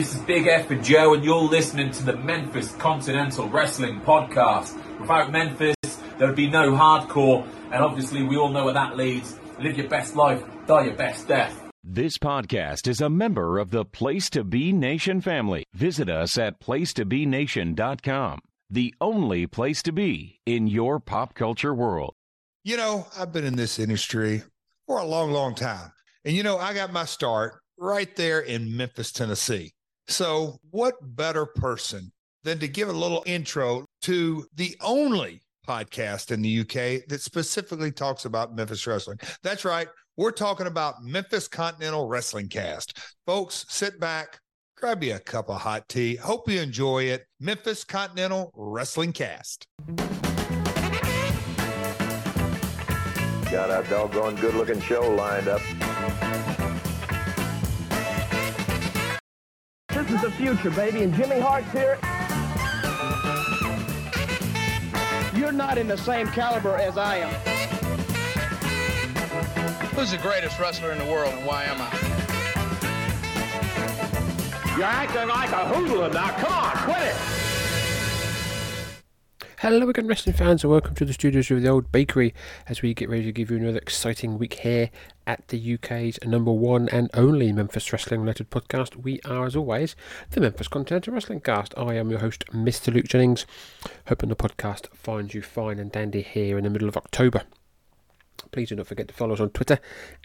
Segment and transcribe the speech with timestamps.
[0.00, 4.80] This is Big F and Joe, and you're listening to the Memphis Continental Wrestling Podcast.
[5.00, 5.74] Without Memphis,
[6.18, 9.36] there would be no hardcore, and obviously, we all know where that leads.
[9.58, 11.68] Live your best life, die your best death.
[11.82, 15.64] This podcast is a member of the Place to Be Nation family.
[15.74, 18.38] Visit us at placetobenation.com,
[18.70, 22.14] the only place to be in your pop culture world.
[22.62, 24.44] You know, I've been in this industry
[24.86, 25.90] for a long, long time.
[26.24, 29.72] And, you know, I got my start right there in Memphis, Tennessee.
[30.08, 32.10] So, what better person
[32.42, 37.92] than to give a little intro to the only podcast in the UK that specifically
[37.92, 39.18] talks about Memphis wrestling?
[39.42, 39.86] That's right.
[40.16, 42.98] We're talking about Memphis Continental Wrestling Cast.
[43.26, 44.38] Folks, sit back,
[44.78, 46.16] grab you a cup of hot tea.
[46.16, 47.26] Hope you enjoy it.
[47.38, 49.66] Memphis Continental Wrestling Cast.
[53.50, 56.57] Got a doggone good looking show lined up.
[59.98, 61.98] This is the future, baby, and Jimmy Hart's here.
[65.34, 67.34] You're not in the same caliber as I am.
[69.96, 71.90] Who's the greatest wrestler in the world and why am I?
[74.76, 76.30] You're acting like a hoodlum now.
[76.36, 77.37] Come on, quit it.
[79.62, 82.32] Hello again, wrestling fans, and welcome to the studios of the Old Bakery
[82.68, 84.88] as we get ready to give you another exciting week here
[85.26, 88.94] at the UK's number one and only Memphis wrestling related podcast.
[88.94, 89.96] We are, as always,
[90.30, 91.74] the Memphis Continental Wrestling Cast.
[91.76, 92.94] I am your host, Mr.
[92.94, 93.46] Luke Jennings,
[94.06, 97.42] hoping the podcast finds you fine and dandy here in the middle of October.
[98.52, 99.80] Please do not forget to follow us on Twitter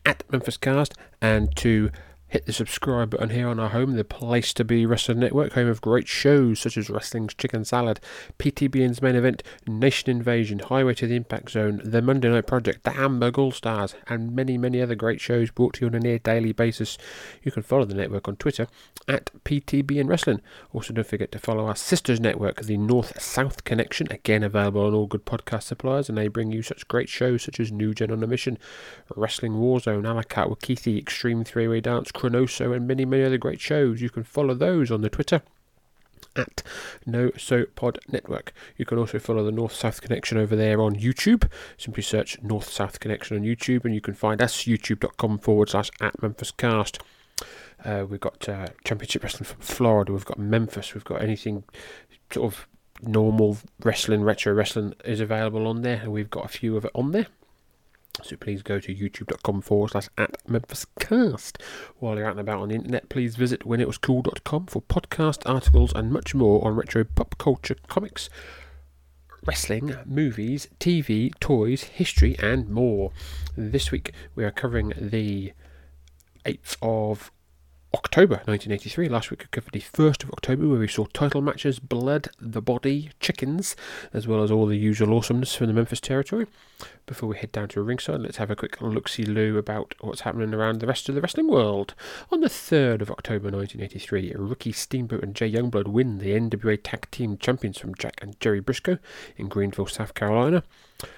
[0.05, 1.89] at MemphisCast and to
[2.33, 5.67] hit the subscribe button here on our home, the place to be Wrestling Network, home
[5.67, 7.99] of great shows such as Wrestling's Chicken Salad,
[8.39, 12.93] PTBN's main event, Nation Invasion, Highway to the Impact Zone, The Monday Night Project, The
[12.93, 16.17] Hamburg All Stars, and many, many other great shows brought to you on a near
[16.17, 16.97] daily basis.
[17.43, 18.65] You can follow the network on Twitter
[19.07, 20.41] at PTBN Wrestling.
[20.73, 24.95] Also, don't forget to follow our sisters network, the North South Connection, again available on
[24.95, 28.09] all good podcast suppliers, and they bring you such great shows such as New Gen
[28.09, 28.57] on a Mission,
[29.15, 34.01] Wrestling Warzone, Alakat Wakithi, Extreme Three Way Dance, Chronoso, and many, many other great shows.
[34.01, 35.41] You can follow those on the Twitter
[36.35, 36.63] at
[37.05, 38.53] No So Pod Network.
[38.77, 41.49] You can also follow the North South Connection over there on YouTube.
[41.77, 45.91] Simply search North South Connection on YouTube, and you can find us youtube.com forward slash
[45.99, 46.99] at Memphis Cast.
[47.83, 50.13] Uh, we've got uh, Championship Wrestling from Florida.
[50.13, 50.93] We've got Memphis.
[50.93, 51.65] We've got anything
[52.31, 52.67] sort of
[53.01, 56.91] normal wrestling, retro wrestling is available on there, and we've got a few of it
[56.95, 57.27] on there.
[58.21, 61.61] So please go to youtube.com forward slash at Memphis Cast.
[61.97, 66.11] While you're out and about on the internet, please visit whenitwascool.com for podcast, articles, and
[66.11, 68.29] much more on retro pop culture, comics,
[69.45, 73.11] wrestling, movies, TV, toys, history, and more.
[73.57, 75.53] This week we are covering the
[76.45, 77.31] 8th of
[77.95, 79.09] October 1983.
[79.09, 82.61] Last week we covered the 1st of October where we saw title matches, blood, the
[82.61, 83.75] body, chickens,
[84.13, 86.45] as well as all the usual awesomeness from the Memphis territory.
[87.05, 90.21] Before we head down to ringside, let's have a quick look see loo about what's
[90.21, 91.95] happening around the rest of the wrestling world.
[92.31, 97.09] On the 3rd of October 1983, Ricky Steamboat and Jay Youngblood win the NWA Tag
[97.11, 98.99] Team Champions from Jack and Jerry Briscoe
[99.37, 100.63] in Greenville, South Carolina.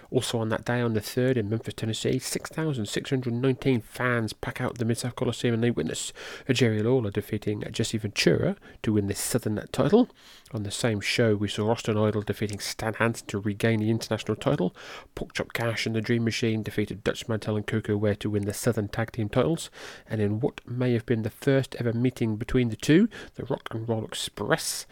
[0.10, 4.86] Also on that day, on the 3rd in Memphis, Tennessee, 6,619 fans pack out the
[4.86, 6.14] Mid-South Coliseum and they witness
[6.50, 10.10] Jerry Lawler defeating Jesse Ventura to win the Southern title.
[10.54, 14.38] On the same show, we saw Austin Idol defeating Stan Hansen to regain the international
[14.38, 14.76] title.
[15.16, 18.54] Porkchop Cash and the Dream Machine defeated Dutch Mantell and Koko Ware to win the
[18.54, 19.70] Southern Tag Team titles.
[20.08, 23.70] And in what may have been the first ever meeting between the two, the Rock
[23.72, 24.86] and Roll Express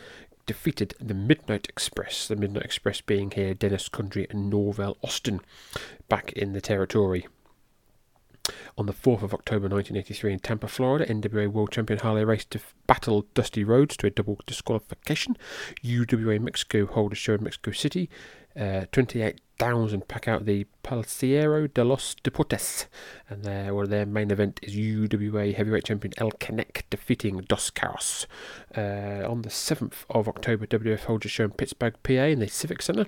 [0.46, 5.42] defeated the Midnight Express, the Midnight Express being here Dennis Condrey and Norvell Austin
[6.08, 7.28] back in the territory.
[8.78, 12.46] On the 4th of October 1983 in Tampa, Florida, NWA World Champion Harley Race
[12.88, 15.38] battled Dusty Rhodes to a double disqualification.
[15.84, 18.10] UWA Mexico hold a show in Mexico City.
[18.58, 18.86] Uh,
[19.64, 22.88] 28,000 pack out the Palacio de los Deportes,
[23.30, 28.28] and their, well, their main event is UWA Heavyweight Champion El Canek defeating Dos Caras.
[28.76, 32.50] Uh, on the 7th of October, WF holds a show in Pittsburgh, PA, in the
[32.50, 33.06] Civic Center.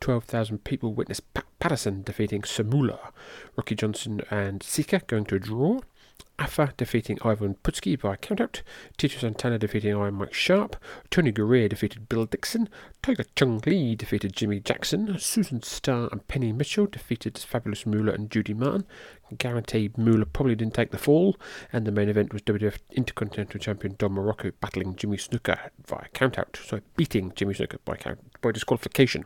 [0.00, 3.12] 12,000 people witness Pat Patterson defeating Samula.
[3.56, 5.78] Rocky Johnson and Sika going to a draw.
[6.38, 8.62] Afa defeating Ivan Putski by countout,
[8.96, 10.76] Tito Santana defeating Iron Mike Sharpe,
[11.10, 12.68] Tony Garea defeated Bill Dixon,
[13.02, 18.30] Tiger Chung Lee defeated Jimmy Jackson, Susan Starr and Penny Mitchell defeated Fabulous Moolah and
[18.30, 18.84] Judy Martin.
[19.38, 21.36] Guaranteed Moolah probably didn't take the fall,
[21.72, 26.56] and the main event was WWF Intercontinental Champion Don Muraco battling Jimmy Snuka via countout,
[26.56, 29.24] so beating Jimmy Snuka by count by disqualification.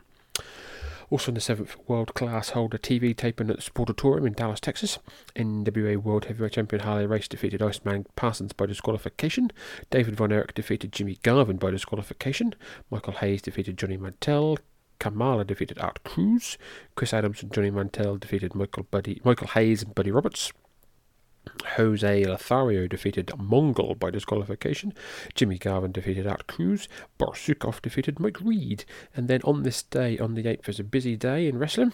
[1.09, 4.99] Also in the seventh world class holder TV taping at the Sportatorium in Dallas, Texas.
[5.37, 9.53] NWA World Heavyweight Champion Harley Race defeated Iceman Parsons by disqualification.
[9.91, 12.55] David Von Erich defeated Jimmy Garvin by disqualification.
[12.91, 14.59] Michael Hayes defeated Johnny Mantell.
[14.99, 16.59] Kamala defeated Art Cruz.
[16.95, 20.53] Chris Adams and Johnny Mantell defeated Michael Buddy, Michael Hayes and Buddy Roberts.
[21.77, 24.93] Jose Lothario defeated Mongol by disqualification.
[25.35, 26.89] Jimmy Garvin defeated Art Cruz.
[27.19, 28.85] Borsukov defeated Mike Reed.
[29.15, 31.93] And then on this day, on the 8th, was a busy day in wrestling.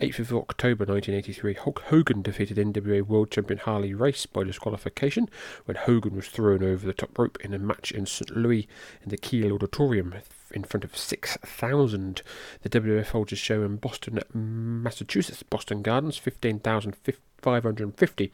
[0.00, 5.28] 8th of October 1983, Hulk Hogan defeated NWA World Champion Harley Race by disqualification
[5.66, 8.36] when Hogan was thrown over the top rope in a match in St.
[8.36, 8.66] Louis
[9.02, 10.14] in the Kiel Auditorium
[10.50, 12.22] in front of 6,000.
[12.62, 16.20] The WWF holds a show in Boston, Massachusetts, Boston Gardens,
[17.42, 18.32] 15,550.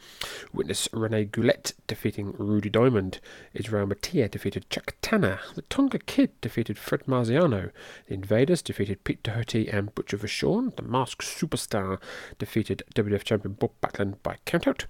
[0.52, 3.20] Witness Rene Goulet defeating Rudy Diamond.
[3.54, 5.40] Israel Mattia defeated Chuck Tanner.
[5.54, 7.70] The Tonga Kid defeated Fred Marziano.
[8.06, 10.76] The Invaders defeated Pete Doherty and Butcher Vachon.
[10.76, 11.98] The Masked Superstar
[12.38, 14.84] defeated WWF champion Bob Backlund by countout.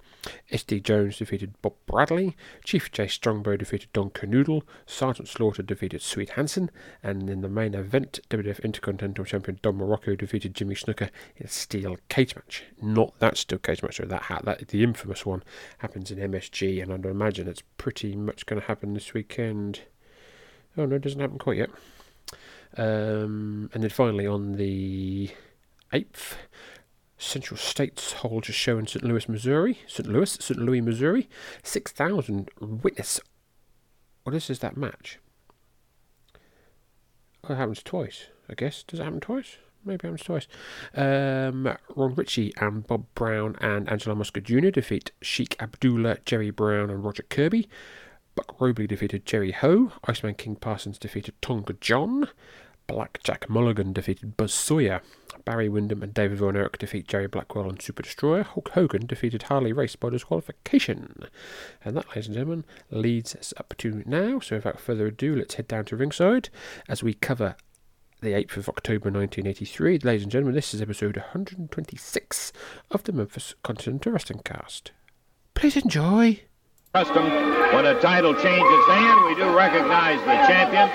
[0.51, 2.35] SD Jones defeated Bob Bradley.
[2.65, 4.63] Chief Jay Strongbow defeated Don Kernodle.
[4.85, 6.69] Sergeant Slaughter defeated Swede Hanson.
[7.01, 11.49] And in the main event, WWF Intercontinental Champion Don Muraco defeated Jimmy Snuka in a
[11.49, 12.65] steel cage match.
[12.81, 15.43] Not that steel cage match, so that, hat that the infamous one
[15.79, 19.81] happens in MSG, and I'd imagine it's pretty much going to happen this weekend.
[20.77, 21.69] Oh no, it doesn't happen quite yet.
[22.77, 25.31] Um, and then finally on the
[25.91, 26.35] 8th,
[27.17, 29.03] Central States holds a show in St.
[29.03, 29.79] Louis, Missouri.
[29.87, 30.07] St.
[30.07, 30.59] Louis, St.
[30.59, 31.29] Louis, Missouri.
[31.63, 33.19] 6,000 witness.
[34.23, 35.19] What is, is that match?
[37.43, 38.83] Oh, it happens twice, I guess.
[38.83, 39.57] Does it happen twice?
[39.85, 40.47] Maybe happens twice.
[40.93, 44.69] Um, Ron Ritchie and Bob Brown and Angelo Mosca Jr.
[44.69, 47.69] defeat Sheik Abdullah, Jerry Brown, and Roger Kirby.
[48.35, 49.91] Buck Robley defeated Jerry Ho.
[50.05, 52.29] Iceman King Parsons defeated Tonga John.
[52.87, 55.01] Black Jack Mulligan defeated Buzz Sawyer.
[55.45, 58.43] Barry Windham and David Von Erich defeat Jerry Blackwell and Super Destroyer.
[58.43, 61.25] Hulk Hogan defeated Harley Race by disqualification.
[61.83, 64.39] And that, ladies and gentlemen, leads us up to now.
[64.39, 66.49] So without further ado, let's head down to ringside
[66.87, 67.55] as we cover
[68.21, 69.99] the 8th of October 1983.
[69.99, 72.51] Ladies and gentlemen, this is episode 126
[72.91, 74.91] of the Memphis Continental Wrestling Cast.
[75.53, 76.41] Please enjoy.
[76.91, 77.23] Custom,
[77.71, 80.89] when a title changes hand, we do recognize the champion.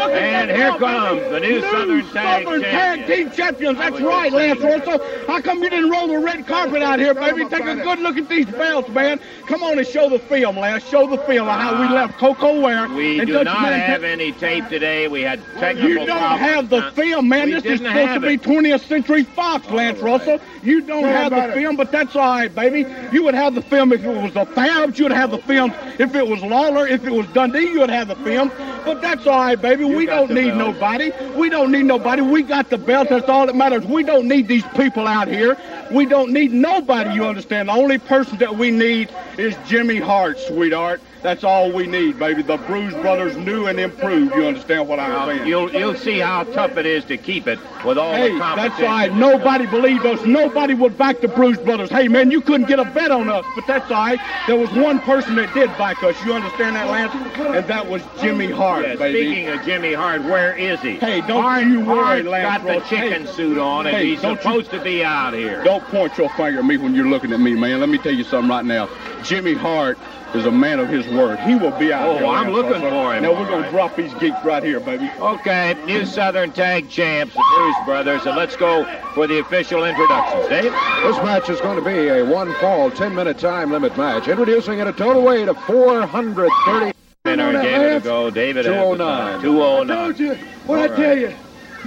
[0.00, 2.70] And here comes the new Southern Tag Southern Champion.
[2.70, 3.78] Tag Team Champions.
[3.78, 5.04] That's right, Lance Russell.
[5.26, 7.46] How come you didn't roll the red carpet out here, baby?
[7.46, 9.18] Take a good look at these belts, man.
[9.46, 10.88] Come on and show the film, Lance.
[10.88, 11.94] Show the film of how we ah.
[11.94, 12.88] left Koko Ware.
[12.88, 15.08] We do not Man have any tape today.
[15.08, 16.40] We had technical You don't problems.
[16.42, 17.46] have the film, man.
[17.46, 20.12] we This is supposed to be 20th Century Fox, Lance All right.
[20.12, 20.40] Russell.
[20.62, 22.86] You don't have the film, but that's all right, baby.
[23.12, 24.98] You would have the film if it was the Fabs.
[24.98, 26.86] You'd have the film if it was Lawler.
[26.86, 28.50] If it was Dundee, you'd have the film.
[28.84, 29.84] But that's all right, baby.
[29.84, 30.58] we don't need belt.
[30.58, 31.12] nobody.
[31.36, 32.22] We don't need nobody.
[32.22, 33.08] We got the belt.
[33.08, 33.84] That's all that matters.
[33.84, 35.56] We don't need these people out here.
[35.90, 37.68] We don't need nobody, you understand.
[37.68, 41.00] The only person that we need is Jimmy Hart, sweetheart.
[41.22, 42.42] That's all we need, baby.
[42.42, 44.34] The Bruise Brothers new and improved.
[44.34, 45.46] You understand what I'm saying?
[45.46, 48.54] you'll you'll see how tough it is to keep it with all Hey, the that's
[48.56, 48.84] competition.
[48.86, 49.14] right.
[49.14, 50.24] Nobody believed us.
[50.24, 51.90] Nobody would back the Bruise Brothers.
[51.90, 54.18] Hey, man, you couldn't get a bet on us, but that's all right.
[54.46, 56.16] There was one person that did back us.
[56.24, 57.14] You understand that, Lance?
[57.38, 59.26] And that was Jimmy Hart, Yeah, baby.
[59.26, 60.96] speaking of Jimmy Hart, where is he?
[60.98, 63.32] Hey, don't Hart, you worry, Hart's Lance got the chicken Hey.
[63.32, 65.62] suit on, and Hey, he's don't you- supposed to be out here.
[65.64, 67.80] Don't point your finger at me when you're looking at me, man.
[67.80, 68.88] Let me tell you something right now.
[69.22, 69.98] Jimmy Hart
[70.34, 71.38] is a man of his word.
[71.40, 72.26] He will be out Oh, here.
[72.26, 72.90] I'm looking Russell.
[72.90, 75.10] for him, Now we're gonna drop these geeks right here, baby.
[75.20, 78.84] Okay, new Southern Tag Champs, the Bruise Brothers, and let's go
[79.14, 80.48] for the official introductions.
[80.48, 80.72] Dave?
[81.02, 84.28] This match is going to be a one fall, 10 minute time limit match.
[84.28, 86.92] Introducing at a total weight of 430.
[87.24, 88.04] Winner on oh that, gave it a Lance.
[88.04, 88.30] go.
[88.30, 89.32] David has the 209.
[89.32, 89.42] time.
[89.42, 89.96] 209.
[90.04, 90.34] Told you.
[90.66, 91.18] What'd I All tell right.
[91.18, 91.34] you?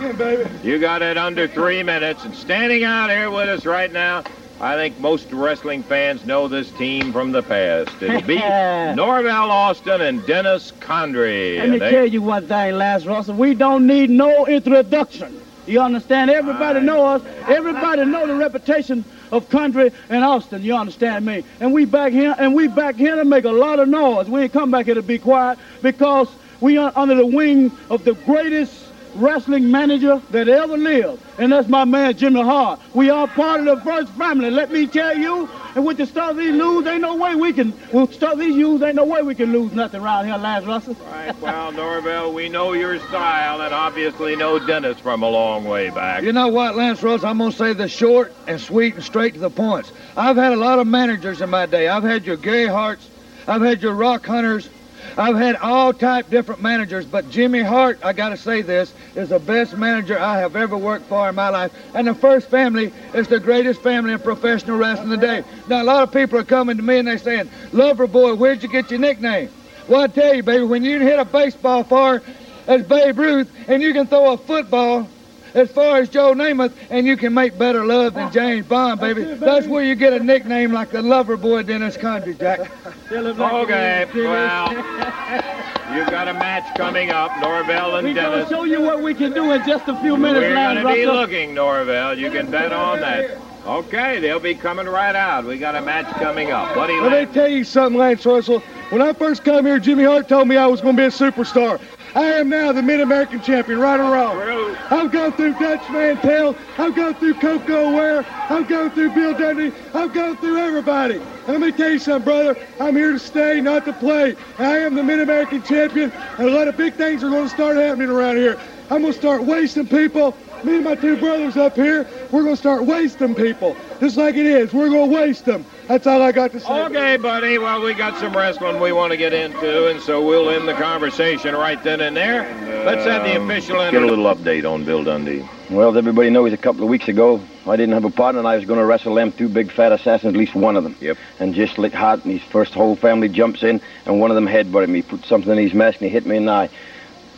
[0.02, 0.50] Yeah, baby.
[0.64, 4.24] You got it under three minutes, and standing out here with us right now,
[4.64, 8.02] I think most wrestling fans know this team from the past.
[8.02, 8.38] It'll be
[8.96, 11.58] Norvell Austin and Dennis Condrey.
[11.58, 13.36] Let me they- tell you one thing, Lance Russell.
[13.36, 15.42] We don't need no introduction.
[15.68, 16.32] You understand?
[16.32, 17.22] Everybody I- know us.
[17.50, 19.04] Everybody know the reputation
[19.34, 20.62] of Condrey and Austin.
[20.64, 21.44] You understand me?
[21.60, 24.30] And we back here, and we back here to make a lot of noise.
[24.30, 26.30] We ain't come back here to be quiet because
[26.62, 28.83] we are under the wing of the greatest
[29.16, 32.80] wrestling manager that ever lived, and that's my man Jimmy Hart.
[32.94, 34.50] We are part of the first family.
[34.50, 35.50] Let me tell you.
[35.76, 37.74] And with the stuff these lose, ain't no way we can.
[37.92, 40.96] With stuff these use, ain't no way we can lose nothing around here, Lance Russell.
[41.12, 45.90] Right, well, Norvell, we know your style and obviously know Dennis from a long way
[45.90, 46.22] back.
[46.22, 47.24] You know what, Lance Rose?
[47.24, 49.92] I'm going to say the short and sweet and straight to the points.
[50.16, 51.88] I've had a lot of managers in my day.
[51.88, 53.10] I've had your Gary Harts.
[53.48, 54.70] I've had your Rock Hunters.
[55.18, 59.30] I've had all type different managers, but Jimmy Hart, I got to say this, is
[59.30, 61.72] the best manager I have ever worked for in my life.
[61.94, 65.44] And the first family is the greatest family in professional wrestling today.
[65.68, 68.64] Now, a lot of people are coming to me and they're saying, Lover Boy, where'd
[68.64, 69.50] you get your nickname?
[69.88, 72.24] Well, I tell you, baby, when you hit a baseball far
[72.66, 75.08] as Babe Ruth and you can throw a football
[75.54, 79.24] as far as Joe Namath, and you can make better love than James Bond, baby.
[79.24, 82.72] That's where you get a nickname like the lover boy Dennis Condrey, Jack.
[83.12, 84.74] Okay, well,
[85.96, 88.16] you've got a match coming up, Norvell and Dennis.
[88.16, 88.50] We're going Dennis.
[88.50, 90.96] to show you what we can do in just a few minutes, We're Lance going
[90.96, 92.18] to be looking, Norvell.
[92.18, 93.38] You can bet on that.
[93.66, 95.46] Okay, they'll be coming right out.
[95.46, 96.76] We got a match coming up.
[96.76, 98.60] What do Buddy Let me tell you something, Lance Russell.
[98.90, 101.10] When I first came here, Jimmy Hart told me I was going to be a
[101.10, 101.80] superstar.
[102.16, 104.76] I am now the Mid-American champion, right or wrong.
[104.92, 106.56] I've gone through Dutch Mantell.
[106.78, 108.24] I've gone through Koko Ware.
[108.50, 109.72] I've gone through Bill Dundee.
[109.96, 111.16] I've gone through everybody.
[111.16, 112.56] And let me tell you something, brother.
[112.80, 114.36] I'm here to stay, not to play.
[114.60, 117.78] I am the Mid-American champion, and a lot of big things are going to start
[117.78, 118.60] happening around here.
[118.92, 120.38] I'm going to start wasting people.
[120.64, 123.76] Me and my two brothers up here, we're going to start wasting people.
[124.00, 124.72] Just like it is.
[124.72, 125.66] We're going to waste them.
[125.88, 126.84] That's all I got to say.
[126.86, 127.58] Okay, buddy.
[127.58, 130.74] Well, we got some wrestling we want to get into, and so we'll end the
[130.74, 132.44] conversation right then and there.
[132.86, 135.46] Let's have the um, official Get a little update on Bill Dundee.
[135.70, 138.48] Well, as everybody knows, a couple of weeks ago, I didn't have a partner, and
[138.48, 140.96] I was going to wrestle them two big fat assassins, at least one of them.
[141.02, 141.18] Yep.
[141.40, 144.48] And just like hot, and his first whole family jumps in, and one of them
[144.48, 146.70] headbutted me, put something in his mask, and he hit me in the eye.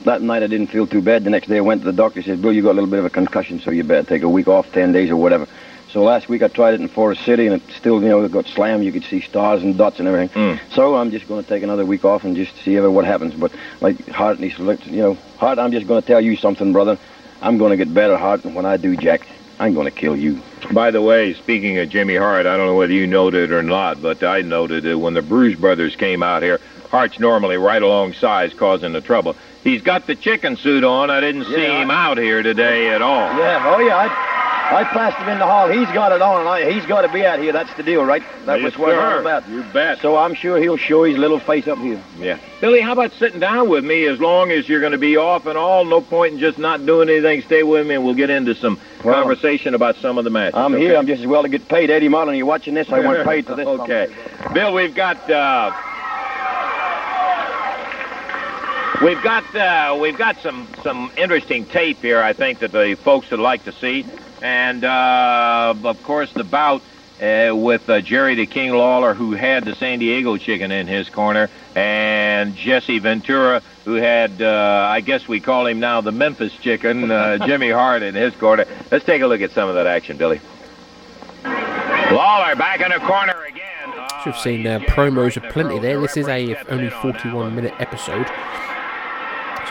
[0.04, 1.24] That night I didn't feel too bad.
[1.24, 2.22] The next day I went to the doctor.
[2.22, 4.22] He says, Bill, you got a little bit of a concussion, so you better take
[4.22, 5.48] a week off, 10 days or whatever.
[5.96, 8.30] So last week I tried it in Forest City, and it still, you know, it
[8.30, 8.84] got slammed.
[8.84, 10.28] You could see stars and dots and everything.
[10.28, 10.60] Mm.
[10.74, 13.34] So I'm just going to take another week off and just see what happens.
[13.34, 16.74] But like Hart, and he's, you know, Hart, I'm just going to tell you something,
[16.74, 17.00] brother.
[17.42, 19.26] I'm going to get better, Hart, and when I do, Jack,
[19.58, 20.42] I'm going to kill you.
[20.74, 24.02] By the way, speaking of Jimmy Hart, I don't know whether you noted or not,
[24.02, 26.60] but I noted that when the Bruise Brothers came out here,
[26.92, 29.38] Hart's normally right alongside, causing the trouble.
[29.66, 31.10] He's got the chicken suit on.
[31.10, 33.36] I didn't see Yeah, I- him out here today at all.
[33.38, 35.68] Yeah, oh yeah, I, I passed him in the hall.
[35.68, 37.52] He's got it on, and I, he's got to be out here.
[37.52, 38.22] That's the deal, right?
[38.46, 39.14] That Yes, was what sir.
[39.16, 39.50] all about.
[39.50, 40.00] You bet.
[40.02, 42.00] So I'm sure he'll show his little face up here.
[42.20, 42.38] Yeah.
[42.62, 45.48] Billy, how about sitting down with me as long as you're going to be off
[45.48, 45.84] and all?
[45.84, 47.42] No point in just not doing anything.
[47.42, 50.56] Stay with me and we'll get into some Well, conversation about some of the matches.
[50.58, 50.84] I'm okay?
[50.84, 50.96] here.
[50.98, 51.90] I'm just as well to get paid.
[51.90, 52.88] Eddie Marlin, you're watching this?
[52.92, 53.68] I want paid for this.
[53.68, 54.08] okay.
[54.54, 55.72] Bill, we've got uh,
[59.02, 62.22] we've got uh, we've got some some interesting tape here.
[62.22, 64.06] I think that the folks would like to see,
[64.42, 66.82] and uh, of course the bout.
[67.16, 71.10] Uh, with uh, Jerry the King Lawler, who had the San Diego chicken in his
[71.10, 76.52] corner, and Jesse Ventura, who had, uh, I guess we call him now the Memphis
[76.58, 78.66] chicken, uh, Jimmy Hart in his corner.
[78.92, 80.42] Let's take a look at some of that action, Billy.
[81.46, 83.94] Lawler back in the corner again.
[83.96, 86.02] As you've seen, uh, promos are plenty there.
[86.02, 88.28] This is a only 41 minute episode.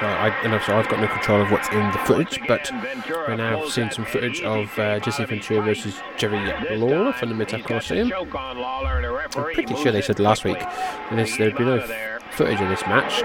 [0.00, 2.68] So I, and obviously I've got no control of what's in the footage, but
[3.08, 7.64] we're now seeing some footage of uh, Jesse Ventura versus Jerry Lawler from the Midtown
[7.64, 8.10] Coliseum.
[8.12, 10.58] I'm pretty sure they said last week
[11.12, 13.22] this, there'd be no f- footage of this match,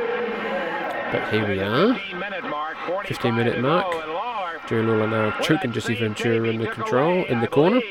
[1.11, 1.99] but here we are.
[3.07, 3.87] 15 minute mark.
[4.67, 7.81] Jerry Lawler now choking Jesse Ventura in the control in the corner.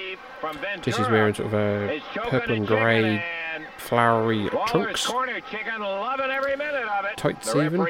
[0.83, 3.25] Jesse's wearing sort of a purple and grey
[3.79, 5.11] flowery trunks.
[7.17, 7.87] Tights even.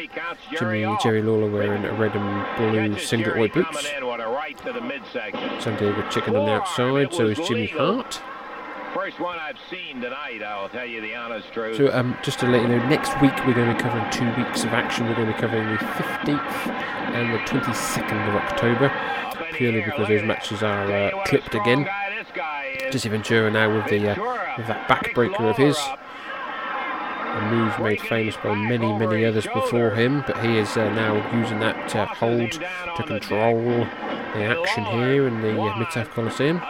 [0.59, 3.83] Jimmy Jerry Lawler wearing a red and blue singlet white boots.
[3.83, 8.21] San Diego chicken on the outside, so is Jimmy Hart.
[8.95, 11.77] First one I've seen tonight, I'll tell you the honest truth.
[11.77, 14.27] So um, just to let you know, next week we're going to be covering two
[14.43, 15.07] weeks of action.
[15.07, 16.69] We're going to be covering the 15th
[17.15, 18.93] and the 22nd of October,
[19.53, 21.87] purely because those matches are uh, clipped again.
[22.91, 28.37] Jesse Ventura now with the uh, with that backbreaker of his, a move made famous
[28.37, 32.53] by many many others before him, but he is uh, now using that uh, hold
[32.53, 33.61] to control
[34.35, 36.61] the action here in the uh, Mid South Coliseum.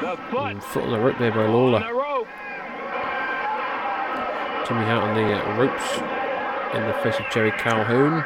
[0.00, 1.80] And foot on the rope there by Lawler.
[4.66, 5.98] Jimmy out on the uh, ropes
[6.76, 8.24] in the face of Jerry Calhoun.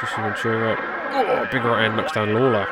[0.00, 2.66] Jesse Ventura, oh, big right hand knocks down Lawler.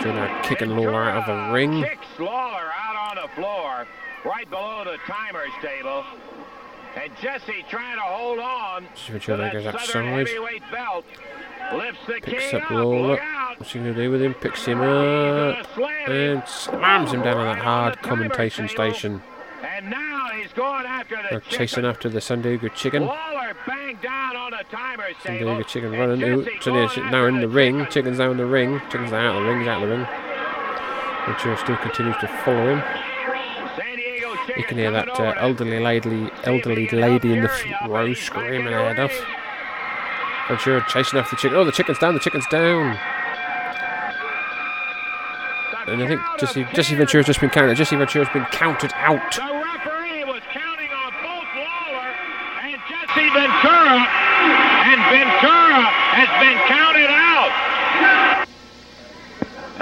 [0.00, 1.82] Jesse Ventura now kicking Lawler out of the ring.
[1.82, 3.86] Kicks Lawler out on the floor,
[4.24, 6.04] right below the timer's table.
[6.96, 8.86] And Jesse trying to hold on.
[9.06, 10.62] To now goes that Southern outside.
[10.70, 11.04] belt.
[11.72, 12.70] Lifts the Picks up.
[12.70, 13.20] Lawler.
[13.56, 14.34] What's he going to do with him?
[14.34, 19.22] Picks him up and slams him down on that hard commentation station.
[19.62, 23.06] And now he's going after the chasing after the San Diego chicken.
[23.06, 24.19] Lawler banged down
[24.72, 25.54] on the timer's San table.
[25.54, 26.22] Diego chicken running.
[26.22, 27.86] Ooh, Diego now in the ring.
[27.90, 28.80] Chicken's now in the ring.
[28.90, 29.60] Chicken's out of the ring.
[29.60, 30.06] He's out of the ring.
[31.26, 32.82] Ventura still continues to follow him.
[34.56, 37.50] You can hear that uh, elderly lady, elderly lady in the
[37.88, 39.12] row screaming her head off.
[40.48, 41.56] Ventura chasing after the chicken.
[41.56, 42.14] Oh, the chicken's down.
[42.14, 42.98] The chicken's down.
[45.86, 47.76] And I think Jesse, Jesse Ventura's just been counted.
[47.76, 49.34] Jesse Ventura's been counted out.
[49.34, 52.14] The referee was counting on both Lawler
[52.62, 53.98] and Jesse Ventura,
[54.86, 55.82] and Ventura
[56.14, 57.50] has been counted out.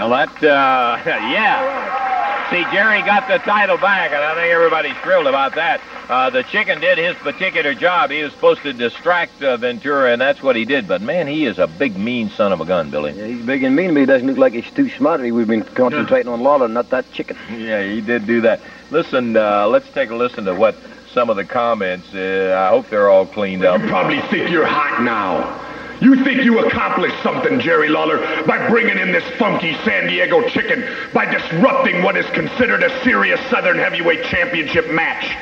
[0.09, 2.49] Well, that, uh, yeah.
[2.51, 5.83] See, Jerry got the title back, and I think everybody's thrilled about that.
[6.09, 8.11] Uh, the chicken did his particular job.
[8.11, 10.89] He was supposed to distract uh, Ventura, and that's what he did.
[10.89, 13.13] But, man, he is a big, mean son of a gun, Billy.
[13.13, 15.21] Yeah, he's big and mean, but he doesn't look like he's too smart.
[15.21, 17.37] We've been concentrating on Lawler, not that chicken.
[17.51, 18.63] Yeah, he did do that.
[18.91, 20.75] Listen, uh, let's take a listen to what
[21.13, 22.15] some of the comments.
[22.15, 23.83] Uh, I hope they're all cleaned up.
[23.83, 25.78] You probably think you're hot now.
[26.01, 30.85] You think you accomplished something, Jerry Lawler, by bringing in this funky San Diego chicken,
[31.13, 35.37] by disrupting what is considered a serious Southern Heavyweight Championship match,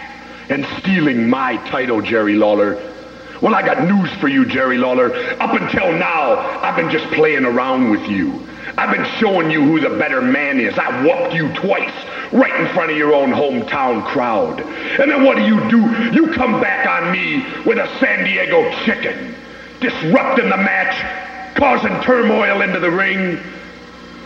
[0.48, 2.76] and stealing my title, Jerry Lawler.
[3.42, 5.14] Well, I got news for you, Jerry Lawler.
[5.40, 8.48] Up until now, I've been just playing around with you.
[8.78, 10.78] I've been showing you who the better man is.
[10.78, 11.92] I whooped you twice,
[12.32, 14.60] right in front of your own hometown crowd.
[14.60, 15.80] And then what do you do?
[16.14, 19.34] You come back on me with a San Diego chicken
[19.80, 23.38] disrupting the match, causing turmoil into the ring.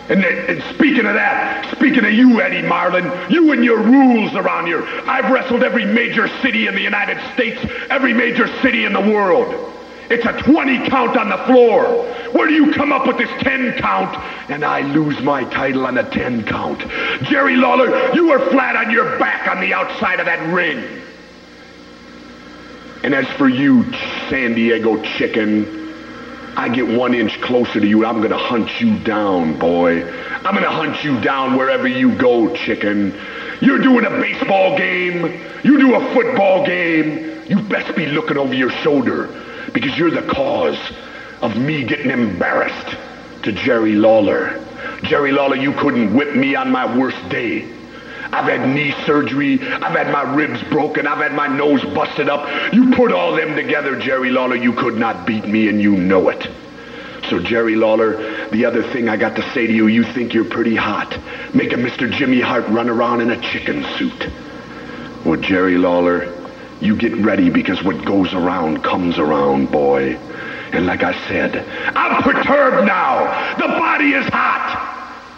[0.09, 4.67] And, and, speaking of that, speaking of you, Eddie Marlin, you and your rules around
[4.67, 4.85] here.
[5.07, 9.71] I've wrestled every major city in the United States, every major city in the world.
[10.11, 11.85] It's a 20 count on the floor.
[12.33, 14.17] Where do you come up with this 10 count?
[14.51, 16.81] And I lose my title on a 10 count.
[17.23, 21.01] Jerry Lawler, you were flat on your back on the outside of that ring.
[23.03, 23.91] And as for you,
[24.29, 25.81] San Diego chicken,
[26.57, 30.05] I get one inch closer to you, and I'm gonna hunt you down, boy.
[30.05, 33.19] I'm gonna hunt you down wherever you go, chicken.
[33.63, 38.55] You're doing a baseball game, you do a football game, you best be looking over
[38.55, 39.29] your shoulder
[39.73, 40.79] because you're the cause
[41.41, 42.97] of me getting embarrassed
[43.45, 44.63] to Jerry Lawler.
[45.05, 47.67] Jerry Lawler, you couldn't whip me on my worst day.
[48.33, 49.61] I've had knee surgery.
[49.61, 51.07] I've had my ribs broken.
[51.07, 52.73] I've had my nose busted up.
[52.73, 56.29] You put all them together, Jerry Lawler, you could not beat me, and you know
[56.29, 56.49] it.
[57.29, 60.45] So, Jerry Lawler, the other thing I got to say to you, you think you're
[60.45, 61.17] pretty hot.
[61.55, 62.11] Making Mr.
[62.11, 64.31] Jimmy Hart run around in a chicken suit.
[65.25, 66.33] Well, Jerry Lawler,
[66.81, 70.17] you get ready because what goes around comes around, boy.
[70.73, 71.67] And like I said,
[71.97, 73.57] I'm perturbed now.
[73.59, 74.80] The body is hot.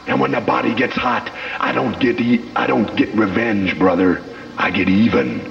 [0.06, 4.22] And when the body gets hot, I don't get e- I don't get revenge, brother.
[4.58, 5.50] I get even.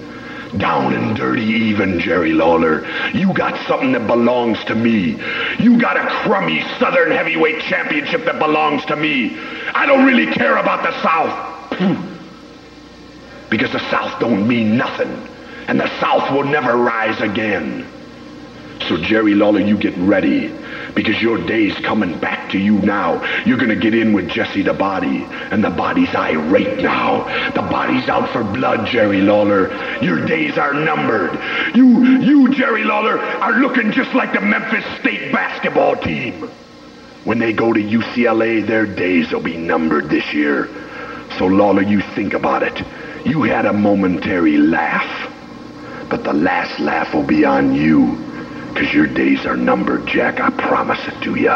[0.58, 2.86] Down and dirty even, Jerry Lawler.
[3.14, 5.18] You got something that belongs to me.
[5.60, 9.38] You got a crummy Southern Heavyweight Championship that belongs to me.
[9.74, 11.70] I don't really care about the South.
[13.50, 15.10] because the South don't mean nothing.
[15.68, 17.86] And the South will never rise again.
[18.90, 20.52] So, Jerry Lawler, you get ready
[20.96, 23.24] because your day's coming back to you now.
[23.46, 27.24] You're going to get in with Jesse the Body, and the body's irate now.
[27.52, 29.70] The body's out for blood, Jerry Lawler.
[30.02, 31.34] Your days are numbered.
[31.76, 36.50] You, you, Jerry Lawler, are looking just like the Memphis State basketball team.
[37.24, 40.70] When they go to UCLA, their days will be numbered this year.
[41.38, 42.84] So, Lawler, you think about it.
[43.26, 45.30] You had a momentary laugh,
[46.10, 48.31] but the last laugh will be on you.
[48.74, 50.40] Because your days are numbered, Jack.
[50.40, 51.52] I promise it to you.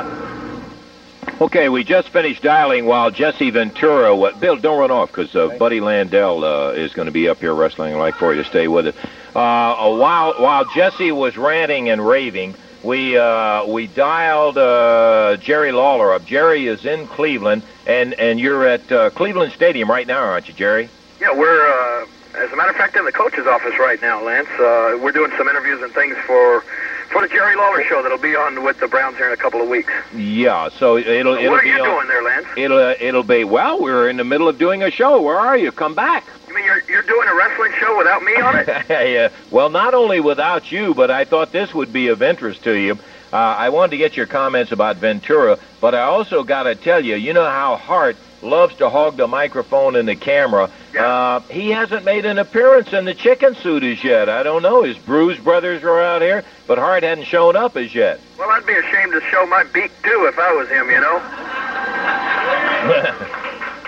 [1.42, 4.16] Okay, we just finished dialing while Jesse Ventura.
[4.16, 7.40] What, Bill, don't run off because uh, Buddy Landel uh, is going to be up
[7.40, 7.98] here wrestling.
[7.98, 8.96] like for you to stay with us.
[9.36, 16.14] Uh, while while Jesse was ranting and raving, we uh, we dialed uh, Jerry Lawler
[16.14, 16.26] up.
[16.26, 20.54] Jerry is in Cleveland, and and you're at uh, Cleveland Stadium right now, aren't you,
[20.54, 20.90] Jerry?
[21.20, 22.06] Yeah, we're uh,
[22.38, 24.48] as a matter of fact in the coach's office right now, Lance.
[24.52, 26.64] Uh, we're doing some interviews and things for
[27.10, 29.62] for the Jerry Lawler show that'll be on with the Browns here in a couple
[29.62, 29.92] of weeks.
[30.14, 32.48] Yeah, so it'll it'll what are be you doing there, Lance?
[32.58, 33.82] It'll uh, it'll be well.
[33.82, 35.22] We're in the middle of doing a show.
[35.22, 35.72] Where are you?
[35.72, 36.26] Come back.
[36.48, 38.68] You mean you're you're doing a wrestling show without me on it?
[38.90, 39.30] yeah.
[39.52, 42.98] Well, not only without you, but I thought this would be of interest to you.
[43.34, 47.04] Uh, I wanted to get your comments about Ventura, but I also got to tell
[47.04, 50.70] you, you know how Hart loves to hog the microphone and the camera.
[50.98, 54.30] Uh, he hasn't made an appearance in the chicken suit as yet.
[54.30, 54.84] I don't know.
[54.84, 58.20] His Bruise brothers are out here, but Hart hadn't shown up as yet.
[58.38, 61.22] Well, I'd be ashamed to show my beak too if I was him, you know.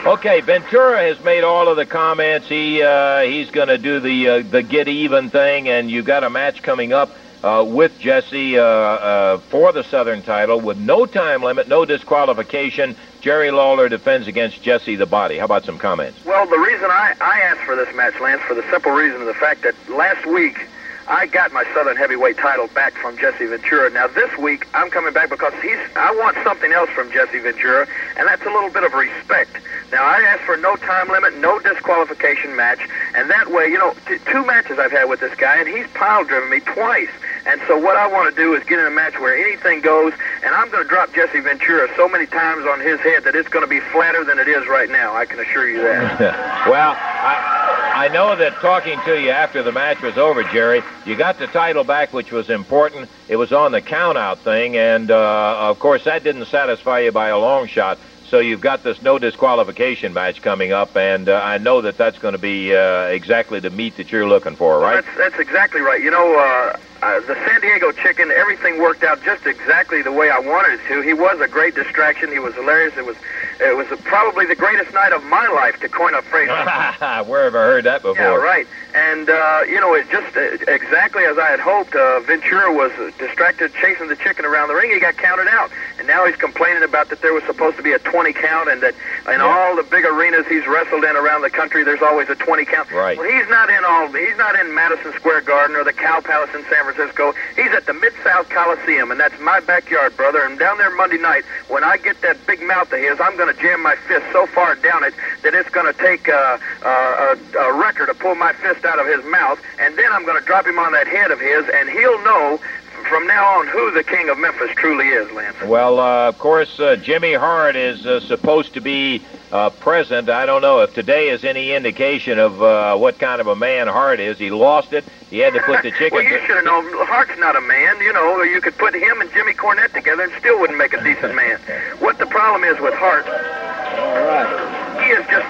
[0.14, 2.48] okay, Ventura has made all of the comments.
[2.48, 6.24] He uh, he's going to do the uh, the get even thing, and you've got
[6.24, 7.12] a match coming up.
[7.44, 12.96] Uh, with Jesse uh, uh, for the Southern title with no time limit, no disqualification.
[13.22, 15.38] Jerry Lawler defends against Jesse the Body.
[15.38, 16.24] How about some comments?
[16.26, 19.28] Well, the reason I, I asked for this match, Lance, for the simple reason of
[19.28, 20.68] the fact that last week
[21.08, 23.90] I got my Southern Heavyweight title back from Jesse Ventura.
[23.90, 27.88] Now this week I'm coming back because he's I want something else from Jesse Ventura,
[28.18, 29.56] and that's a little bit of respect.
[29.92, 32.80] Now I asked for no time limit, no disqualification match,
[33.16, 35.88] and that way, you know, t- two matches I've had with this guy, and he's
[35.94, 37.10] pile driven me twice.
[37.46, 40.12] And so what I want to do is get in a match where anything goes,
[40.44, 43.48] and I'm going to drop Jesse Ventura so many times on his head that it's
[43.48, 45.16] going to be flatter than it is right now.
[45.16, 46.20] I can assure you that.
[46.68, 51.16] well, I, I know that talking to you after the match was over, Jerry, you
[51.16, 53.10] got the title back, which was important.
[53.30, 57.30] It was on the countout thing, and uh, of course that didn't satisfy you by
[57.30, 57.98] a long shot.
[58.30, 62.20] So you've got this no disqualification match coming up, and uh, I know that that's
[62.20, 65.04] going to be uh, exactly the meat that you're looking for, right?
[65.04, 66.04] That's, that's exactly right.
[66.04, 70.30] You know, uh, uh, the San Diego Chicken, everything worked out just exactly the way
[70.30, 71.02] I wanted it to.
[71.02, 72.32] He was a great distraction.
[72.32, 72.96] He was hilarious.
[72.98, 73.16] It was,
[73.60, 76.48] it was probably the greatest night of my life, to coin a phrase.
[77.28, 78.16] Where have I heard that before?
[78.24, 78.68] Yeah, right.
[78.96, 81.94] And uh, you know, it just uh, exactly as I had hoped.
[81.94, 84.90] Uh, Ventura was distracted chasing the chicken around the ring.
[84.92, 87.92] He got counted out, and now he's complaining about that there was supposed to be
[87.92, 88.96] a 20 count, and that
[89.28, 89.46] in Yeah.
[89.46, 92.90] all the big arenas he's wrestled in around the country, there's always a 20 count.
[92.92, 93.18] Right.
[93.20, 94.08] Well, he's not in all.
[94.08, 97.34] He's not in Madison Square Garden or the Cow Palace in San Francisco.
[97.56, 100.44] He's at the Mid South Coliseum, and that's my backyard, brother.
[100.44, 103.54] And down there Monday night, when I get that big mouth of his, I'm going
[103.54, 107.36] to jam my fist so far down it that it's going to take uh, uh,
[107.36, 110.40] a, a wrecker to pull my fist out of his mouth, and then I'm going
[110.40, 112.60] to drop him on that head of his, and he'll know
[113.08, 115.56] from now on who the king of Memphis truly is, Lance.
[115.66, 120.30] Well, uh, of course, uh, Jimmy Hart is uh, supposed to be uh, present.
[120.30, 123.88] I don't know if today is any indication of uh, what kind of a man
[123.88, 124.38] Hart is.
[124.38, 125.06] He lost it.
[125.30, 126.16] He had to put the chicken.
[126.16, 126.86] well, you should have known.
[127.08, 128.42] Hart's not a man, you know.
[128.44, 131.60] You could put him and Jimmy Cornette together and still wouldn't make a decent man.
[132.00, 133.26] What the problem is with Hart?
[133.28, 135.04] All right.
[135.04, 135.48] He is just,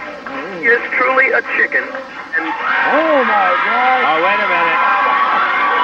[0.60, 1.84] he is truly a chicken.
[1.84, 4.00] And Oh my God!
[4.06, 5.07] Oh, wait a minute.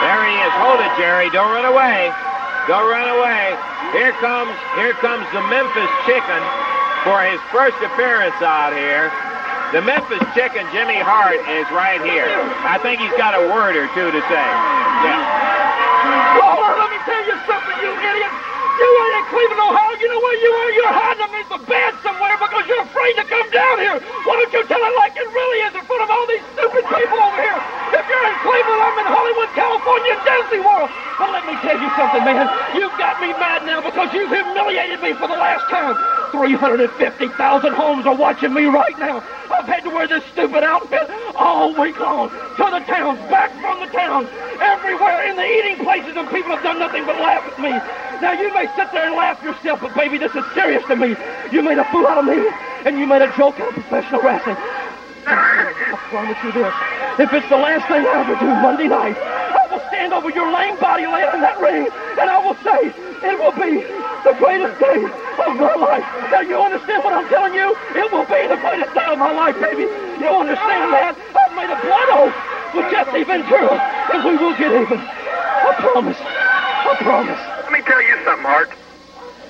[0.04, 0.54] There he is.
[0.60, 1.32] Hold it, Jerry.
[1.32, 2.12] Don't run away.
[2.68, 3.56] Don't run away.
[3.96, 6.42] Here comes, here comes the Memphis Chicken
[7.08, 9.08] for his first appearance out here.
[9.72, 12.28] The Memphis Chicken, Jimmy Hart, is right here.
[12.68, 14.46] I think he's got a word or two to say.
[15.08, 16.40] Yeah.
[16.40, 18.34] Lawler, let me tell you something, you idiot.
[18.80, 19.94] You ain't in Cleveland, Ohio.
[20.04, 20.70] You know where you are?
[20.78, 23.98] You're hiding underneath the bed somewhere because you're afraid to come down here.
[24.28, 26.84] Why don't you tell it like it really is in front of all these stupid
[26.92, 27.83] people over here?
[27.94, 30.90] If you're in Cleveland, I'm in Hollywood, California, Disney World.
[31.22, 32.50] But let me tell you something, man.
[32.74, 35.94] You've got me mad now because you've humiliated me for the last time.
[36.34, 37.38] 350,000
[37.74, 39.22] homes are watching me right now.
[39.54, 42.30] I've had to wear this stupid outfit all week long.
[42.30, 44.28] To the towns, back from the towns,
[44.58, 47.78] everywhere in the eating places, and people have done nothing but laugh at me.
[48.26, 51.16] Now, you may sit there and laugh yourself, but baby, this is serious to me.
[51.52, 52.42] You made a fool out of me,
[52.86, 54.58] and you made a joke out of professional wrestling.
[55.26, 56.74] I promise you this.
[57.20, 60.52] If it's the last thing I ever do Monday night, I will stand over your
[60.52, 61.88] lame body laying in that ring,
[62.20, 63.80] and I will say it will be
[64.28, 66.06] the greatest day of my life.
[66.32, 67.72] Now, you understand what I'm telling you?
[67.96, 69.88] It will be the greatest day of my life, baby.
[70.20, 71.16] You understand that?
[71.16, 72.36] I've made a blood oath
[72.76, 73.80] with Jesse Ventura,
[74.12, 75.00] and we will get even.
[75.00, 76.20] I promise.
[76.20, 77.42] I promise.
[77.64, 78.83] let me tell you something, Hart.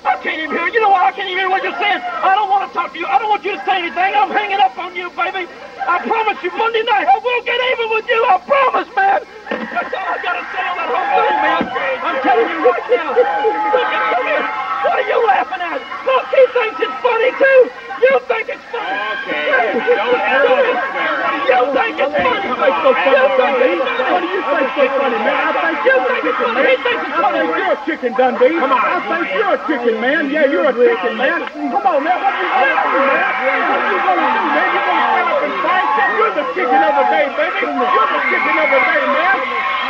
[0.04, 0.68] I can't even hear.
[0.68, 1.00] You know what?
[1.00, 2.00] I can't even hear what you're saying.
[2.00, 3.08] I don't want to talk to you.
[3.08, 4.12] I don't want you to say anything.
[4.12, 5.48] I'm hanging up on you, baby.
[5.84, 8.20] I promise you, Monday night I will get even with you.
[8.28, 9.20] I promise, man.
[9.48, 11.62] That's all I gotta say on that whole thing, man.
[12.04, 13.10] I'm telling you right now.
[13.16, 14.44] Look come here.
[14.84, 15.80] What are you laughing at?
[16.04, 17.83] Look, he thinks it's funny too.
[18.02, 18.90] You think it's funny.
[18.90, 19.78] Okay.
[19.94, 21.14] Don't ever swear.
[21.44, 22.42] You think it's funny.
[22.42, 23.78] You think so funny, Dundee.
[23.78, 25.34] What do you think so funny, man?
[25.34, 26.64] I think you think it's funny.
[26.64, 27.42] He thinks it's funny.
[27.54, 28.58] You're a chicken, Dundee.
[28.58, 28.82] Come on.
[28.82, 30.22] I think you're a chicken, man.
[30.34, 31.38] Yeah, you're a chicken, man.
[31.70, 32.18] Come on, man.
[32.18, 33.30] What are you gonna do, man?
[33.70, 34.68] What you gonna do, man?
[34.74, 35.86] You gonna stand up and fight?
[36.14, 37.62] You're the chicken of the day, baby.
[37.62, 39.38] You're the chicken of the day, man.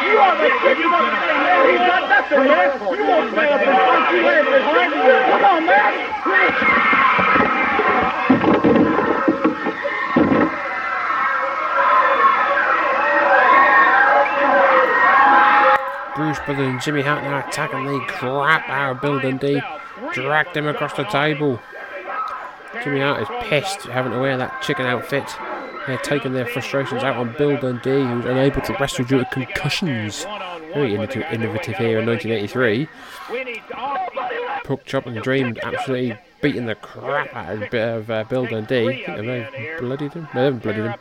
[0.04, 1.60] You are the chicken of the day, man.
[1.72, 2.68] He's not nothing, man.
[2.84, 4.12] You won't stand up and fight.
[4.12, 4.92] You ain't been hard.
[4.92, 7.03] Come on, man.
[16.34, 19.62] Bruise Brothers and Jimmy Hart now attacking the crap out of Bill Dundee.
[20.12, 21.60] Dragged him across the table.
[22.82, 25.24] Jimmy Hart is pissed having to wear that chicken outfit.
[25.86, 30.24] They're taking their frustrations out on Bill Dundee, who's unable to wrestle due to concussions.
[30.72, 32.88] Very innovative here in 1983.
[34.64, 39.04] Porkchop and Dream absolutely beating the crap out of, uh, Bill Dundee.
[39.06, 40.28] I think they bloodied him.
[40.34, 40.94] No, they haven't bloodied him.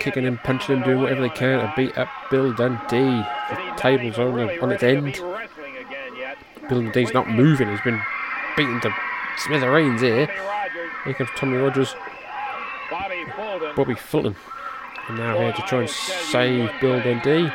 [0.00, 3.24] Kicking him, punching him, doing whatever they can to beat up Bill Dundee.
[3.50, 5.14] The table's on, on its end.
[6.68, 7.68] Bill Dundee's not moving.
[7.68, 8.00] He's been
[8.56, 8.94] beaten to
[9.38, 10.26] smithereens here.
[11.04, 11.94] Here comes Tommy Rogers.
[13.74, 14.36] Bobby Fulton.
[15.08, 17.50] And now here to try and save Bill Dundee.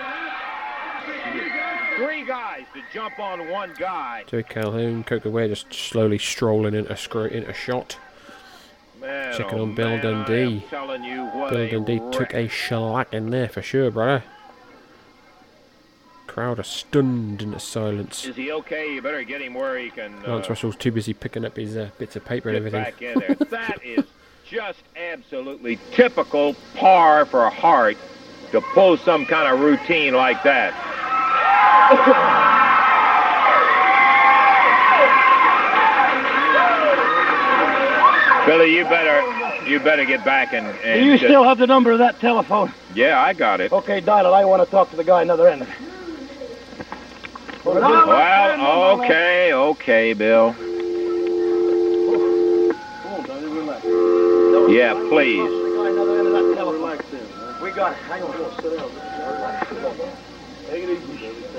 [2.25, 4.23] Guys to jump on one guy.
[4.25, 7.99] Joe Calhoun, Koko Ware just slowly strolling into, screw, into shot.
[9.05, 10.65] Man, Checking oh on Bill man, Dundee.
[10.71, 13.13] Bill Dundee took a wreck.
[13.13, 14.23] in there for sure, brother.
[16.25, 18.25] Crowd are stunned into silence.
[18.25, 18.95] Is he okay?
[18.95, 21.77] You better get him where he can uh, Lance Russell's too busy picking up his
[21.77, 22.83] uh, bits of paper and everything.
[22.83, 23.35] back in there.
[23.35, 24.05] that is
[24.49, 27.97] just absolutely typical par for Hart
[28.51, 30.73] to pull some kind of routine like that.
[38.45, 39.21] Billy, you better
[39.67, 42.19] you better get back and, and Do you just- still have the number of that
[42.19, 42.71] telephone?
[42.93, 43.71] Yeah, I got it.
[43.71, 44.29] Okay, dial it.
[44.29, 45.75] I want to talk to the guy another end of it.
[47.65, 50.55] Well, okay, okay, Bill.
[54.69, 55.49] Yeah, please.
[57.61, 57.97] We got it.
[58.07, 58.33] Hang on.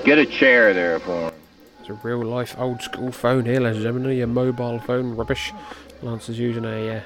[0.05, 1.33] Get a chair there for him.
[1.81, 4.17] It's a real life old school phone here, ladies and gentlemen.
[4.17, 5.51] Your mobile phone rubbish.
[6.01, 7.01] Lance is using a uh,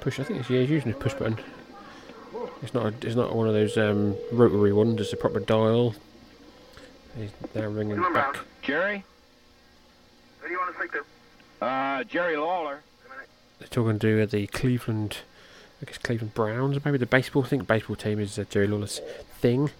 [0.00, 0.18] push.
[0.18, 1.38] I think it's, yeah, he's using a push button.
[2.62, 2.86] It's not.
[2.86, 5.00] A, it's not one of those um, rotary ones.
[5.00, 5.94] It's a proper dial.
[7.16, 8.38] He's now ringing back.
[8.62, 9.04] Jerry?
[10.40, 11.64] Who do you want to speak to?
[11.64, 12.82] Uh, Jerry Lawler.
[13.58, 15.18] They're talking to uh, the Cleveland.
[15.80, 17.44] I guess Cleveland Browns, maybe the baseball.
[17.44, 19.00] I think baseball team is uh, Jerry Lawler's
[19.40, 19.70] thing.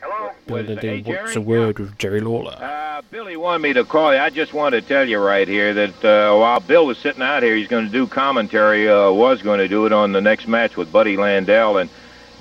[0.00, 0.32] Hello.
[0.46, 1.36] Bill Dundee hey, wants Jerry?
[1.36, 2.56] a word with Jerry Lawler.
[2.58, 4.20] Uh, Billy wanted me to call you.
[4.20, 7.42] I just wanted to tell you right here that uh, while Bill was sitting out
[7.42, 8.88] here, he's going to do commentary.
[8.88, 11.90] Uh, was going to do it on the next match with Buddy Landel and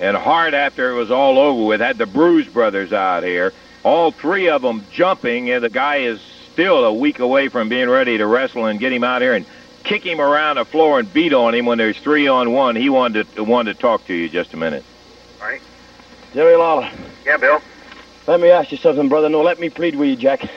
[0.02, 3.52] and Hart after it was all over with had the Bruise brothers out here.
[3.84, 6.22] All three of them jumping, and the guy is
[6.54, 9.46] still a week away from being ready to wrestle and get him out here and
[9.84, 12.76] kick him around the floor and beat on him when there's three on one.
[12.76, 14.86] He wanted to wanted to talk to you just a minute.
[15.42, 15.62] All right.
[16.34, 16.90] Jerry Lawler,
[17.26, 17.62] Yeah, Bill.
[18.28, 19.30] let me ask you something, brother.
[19.30, 20.50] No, let me plead with you, Jack.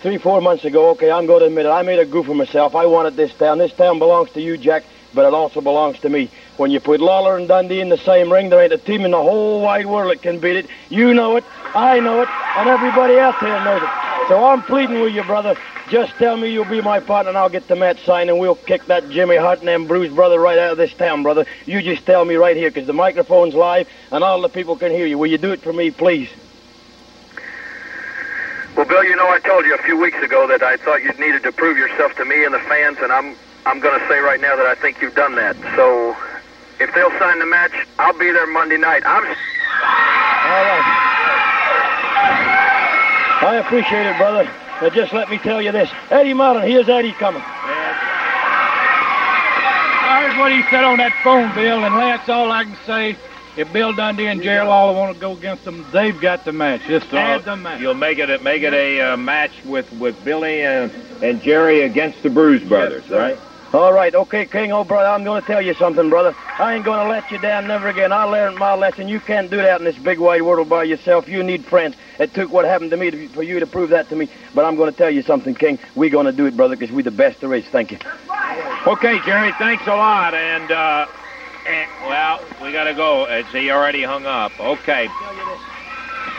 [0.00, 1.70] Three, four months ago, okay, I'm going to admit it.
[1.70, 2.74] I made a goof of myself.
[2.74, 3.58] I wanted this town.
[3.58, 6.28] This town belongs to you, Jack, but it also belongs to me.
[6.56, 9.12] When you put Lawler and Dundee in the same ring, there ain't a team in
[9.12, 10.66] the whole wide world that can beat it.
[10.90, 11.44] You know it,
[11.74, 14.11] I know it, and everybody else here knows it.
[14.28, 15.56] So I'm pleading with you, brother.
[15.88, 18.54] Just tell me you'll be my partner, and I'll get the match signed, and we'll
[18.54, 21.44] kick that Jimmy Hart and them Bruise brother right out of this town, brother.
[21.66, 24.92] You just tell me right here, 'cause the microphone's live, and all the people can
[24.92, 25.18] hear you.
[25.18, 26.30] Will you do it for me, please?
[28.76, 31.10] Well, Bill, you know I told you a few weeks ago that I thought you
[31.18, 34.18] needed to prove yourself to me and the fans, and I'm I'm going to say
[34.18, 35.56] right now that I think you've done that.
[35.76, 36.16] So,
[36.80, 39.02] if they'll sign the match, I'll be there Monday night.
[39.06, 39.24] I'm.
[39.24, 41.01] All right.
[43.42, 44.44] I appreciate it, brother.
[44.80, 45.90] Now just let me tell you this.
[46.10, 47.42] Eddie Marlin, here's Eddie coming.
[50.04, 53.16] I heard what he said on that phone, Bill, and that's all I can say.
[53.56, 56.82] If Bill Dundee and Jerry Lawler want to go against them, they've got the match.
[56.86, 57.80] Just So add the match.
[57.80, 60.90] You'll make it a, make it a uh, match with, with Billy and,
[61.22, 63.38] and Jerry against the Bruise brothers, right?
[63.74, 66.34] All right, okay, King, old brother, I'm going to tell you something, brother.
[66.58, 68.12] I ain't going to let you down never again.
[68.12, 69.08] I learned my lesson.
[69.08, 71.26] You can't do that in this big wide world by yourself.
[71.26, 71.96] You need friends.
[72.22, 74.30] It took what happened to me to, for you to prove that to me.
[74.54, 75.80] But I'm going to tell you something, King.
[75.96, 77.64] We're going to do it, brother, because we're the best there is.
[77.66, 77.98] Thank you.
[78.86, 80.32] Okay, Jerry, thanks a lot.
[80.32, 81.06] And, uh,
[81.66, 83.24] eh, well, we got to go.
[83.24, 84.52] It's, he already hung up.
[84.60, 85.08] Okay.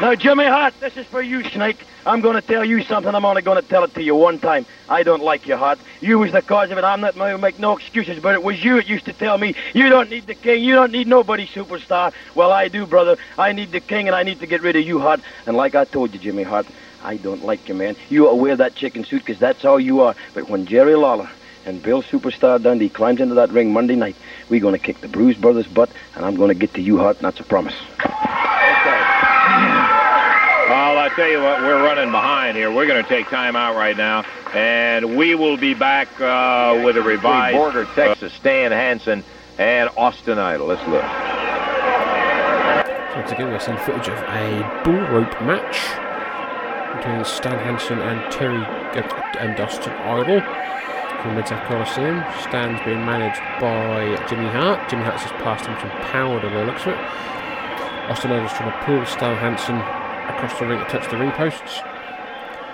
[0.02, 1.78] Now, Jimmy Hart, this is for you, Snake.
[2.06, 3.14] I'm going to tell you something.
[3.14, 4.66] I'm only going to tell it to you one time.
[4.90, 5.78] I don't like you, Hart.
[6.02, 6.84] You was the cause of it.
[6.84, 9.38] I'm not going to make no excuses, but it was you that used to tell
[9.38, 10.64] me, you don't need the king.
[10.64, 12.12] You don't need nobody superstar.
[12.34, 13.18] Well, I do, brother.
[13.38, 15.22] I need the king, and I need to get rid of you, Hart.
[15.46, 16.66] And like I told you, Jimmy Hart,
[17.04, 17.96] I don't like you, man.
[18.10, 20.16] You to wear that chicken suit because that's all you are.
[20.34, 21.30] But when Jerry Lawler
[21.66, 24.16] and Bill Superstar Dundee climbs into that ring Monday night,
[24.50, 26.98] we're going to kick the Bruise Brothers' butt, and I'm going to get to you,
[26.98, 27.76] Hart, and that's a promise.
[31.04, 32.72] Well, I tell you what, we're running behind here.
[32.72, 36.96] We're going to take time out right now, and we will be back uh, with
[36.96, 39.22] a revised Border, Texas Stan Hansen
[39.58, 40.68] and Austin Idol.
[40.68, 41.04] Let's look.
[43.12, 45.76] So once again, we're seeing footage of a bull rope match
[46.96, 50.40] between Stan Hansen and Terry uh, and Austin Idol
[51.22, 52.24] from Mid-South Coliseum.
[52.48, 54.90] Stan's being managed by Jimmy Hart.
[54.90, 57.00] Jimmy Hart's just passed him some powder by the looks of it.
[58.10, 59.84] Austin Idol's trying to pull Stan Hansen
[60.30, 61.80] across the ring to touch the ring posts.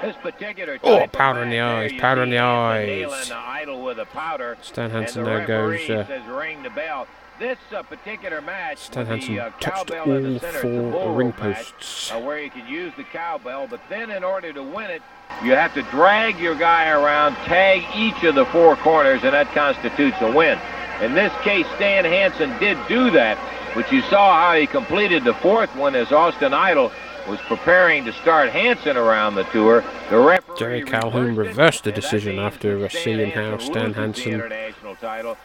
[0.01, 3.27] This particular Oh, powder in the eyes, powder in the eyes.
[3.27, 5.89] the idol with a powder, Stan Hansen the there goes.
[5.89, 7.05] Uh, says ring the bell.
[7.37, 11.39] This uh, particular match, Stan Hansen the, uh, touched the all a four ring rope
[11.39, 12.11] match, posts.
[12.11, 15.01] uh, where you can use the cowbell, but then in order to win it,
[15.43, 19.47] you have to drag your guy around, tag each of the four corners, and that
[19.53, 20.57] constitutes a win.
[21.01, 23.37] In this case, Stan Hansen did do that,
[23.73, 26.91] but you saw how he completed the fourth one as Austin Idol
[27.27, 29.83] was preparing to start Hansen around the tour.
[30.09, 34.51] The referee Jerry Calhoun reversed the decision after seeing how Stan Hansen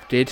[0.09, 0.29] did.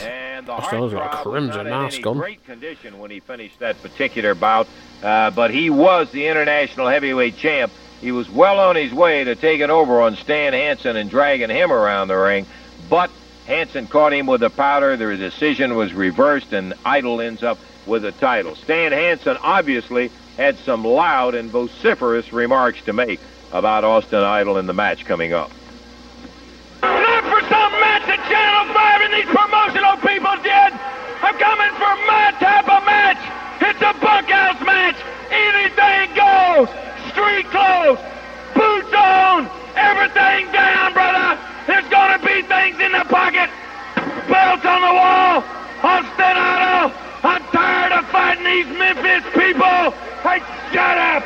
[0.49, 2.19] Austin Idol's got a crimson mask on.
[2.19, 4.67] great condition when he finished that particular bout,
[5.03, 7.73] uh, but he was the international heavyweight champ.
[8.01, 11.71] He was well on his way to taking over on Stan Hansen and dragging him
[11.71, 12.47] around the ring,
[12.91, 13.11] but
[13.47, 14.97] Hansen caught him with the powder.
[14.97, 18.55] The decision was reversed, and Idol ends up with the title.
[18.55, 23.21] Stan Hansen obviously had some loud and vociferous remarks to make
[23.53, 25.51] about Austin Idol in the match coming up.
[26.83, 30.73] Not for some match that Channel 5 and these promotional people did.
[31.21, 33.21] I'm coming for my type of match.
[33.61, 34.97] It's a bunkhouse match.
[35.31, 36.69] Anything goes.
[37.13, 38.01] Street clothes.
[38.57, 39.47] Boots on.
[39.77, 41.39] Everything down, brother.
[41.67, 43.51] There's gonna be things in the pocket.
[44.27, 45.45] Belts on the wall.
[45.85, 46.93] Austin Idol.
[47.23, 49.95] I'm tired of fighting these Memphis people.
[50.23, 50.39] Hey,
[50.71, 51.23] shut up.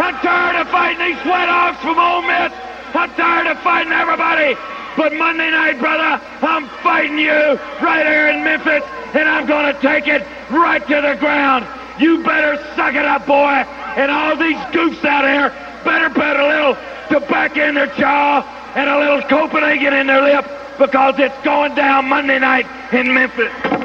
[0.00, 2.52] I'm tired of fighting these sweat hogs from Ole Miss.
[2.96, 4.56] I'm tired of fighting everybody.
[4.96, 9.78] But Monday night, brother, I'm fighting you right here in Memphis, and I'm going to
[9.82, 11.66] take it right to the ground.
[12.00, 13.60] You better suck it up, boy.
[14.00, 15.50] And all these goofs out here
[15.84, 16.76] better put a little
[17.10, 18.40] tobacco in their jaw
[18.74, 20.46] and a little Copenhagen in their lip
[20.78, 23.79] because it's going down Monday night in Memphis.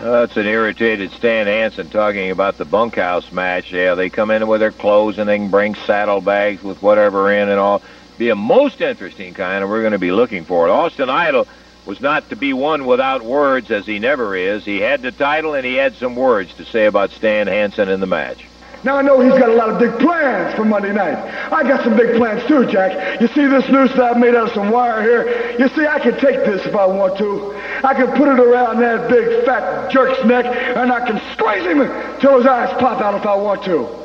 [0.00, 3.72] That's an irritated Stan Hansen talking about the bunkhouse match.
[3.72, 7.48] Yeah, they come in with their clothes and they can bring saddlebags with whatever in
[7.48, 7.82] and all.
[8.16, 10.70] Be a most interesting kind, and we're going to be looking for it.
[10.70, 11.48] Austin Idol
[11.84, 14.64] was not to be one without words, as he never is.
[14.64, 17.98] He had the title and he had some words to say about Stan Hansen in
[17.98, 18.46] the match.
[18.84, 21.18] Now I know he's got a lot of big plans for Monday night.
[21.52, 23.20] I got some big plans too, Jack.
[23.20, 25.56] You see this noose that I've made out of some wire here?
[25.58, 27.54] You see, I can take this if I want to.
[27.82, 31.78] I can put it around that big fat jerk's neck and I can squeeze him
[32.20, 33.98] till his eyes pop out if I want to.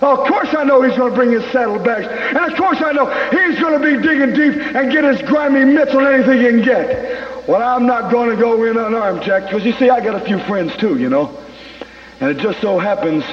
[0.00, 2.06] Oh, of course I know he's going to bring his saddlebags.
[2.06, 5.64] And of course I know he's going to be digging deep and get his grimy
[5.64, 7.48] mitts on anything he can get.
[7.48, 10.24] Well, I'm not going to go in unarmed, Jack, because you see, I got a
[10.24, 11.36] few friends too, you know.
[12.20, 13.24] And it just so happens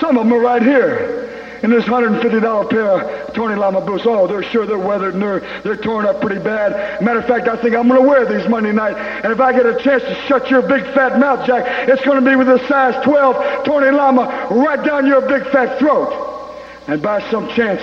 [0.00, 1.28] some of them are right here.
[1.62, 4.04] In this $150 pair of Tony Lama boots.
[4.06, 7.02] Oh, they're sure they're weathered and they're, they're torn up pretty bad.
[7.02, 8.96] Matter of fact, I think I'm going to wear these Monday night.
[8.96, 12.22] And if I get a chance to shut your big fat mouth, Jack, it's going
[12.22, 16.56] to be with a size 12 Tony Lama right down your big fat throat.
[16.88, 17.82] And by some chance,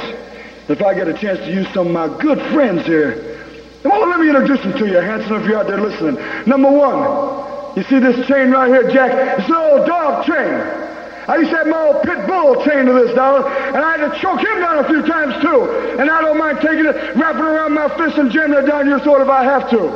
[0.69, 3.37] if I get a chance to use some of my good friends here,
[3.83, 6.15] well, let me introduce them to you, Hansen, if you're out there listening.
[6.47, 9.39] Number one, you see this chain right here, Jack?
[9.39, 10.86] It's an old dog chain.
[11.27, 14.11] I used to have my old pit bull chained to this dollar, and I had
[14.11, 15.99] to choke him down a few times too.
[15.99, 18.99] And I don't mind taking it, wrapping around my fist, and jamming it down your
[19.01, 19.91] throat if I have to.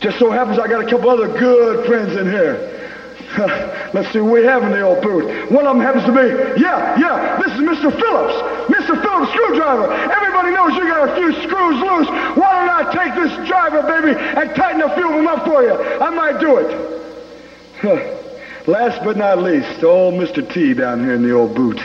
[0.00, 2.80] Just so happens I got a couple other good friends in here.
[3.92, 5.50] Let's see who we have in the old booth.
[5.50, 7.92] One of them happens to be, yeah, yeah, this is Mr.
[7.92, 8.34] Phillips.
[8.72, 8.96] Mr.
[9.02, 9.92] Phillips, screwdriver.
[9.92, 12.08] Everybody knows you got a few screws loose.
[12.40, 15.62] Why don't I take this driver, baby, and tighten a few of them up for
[15.62, 15.74] you?
[15.74, 18.16] I might do it.
[18.66, 20.46] Last but not least, old Mr.
[20.52, 21.80] T down here in the old boot.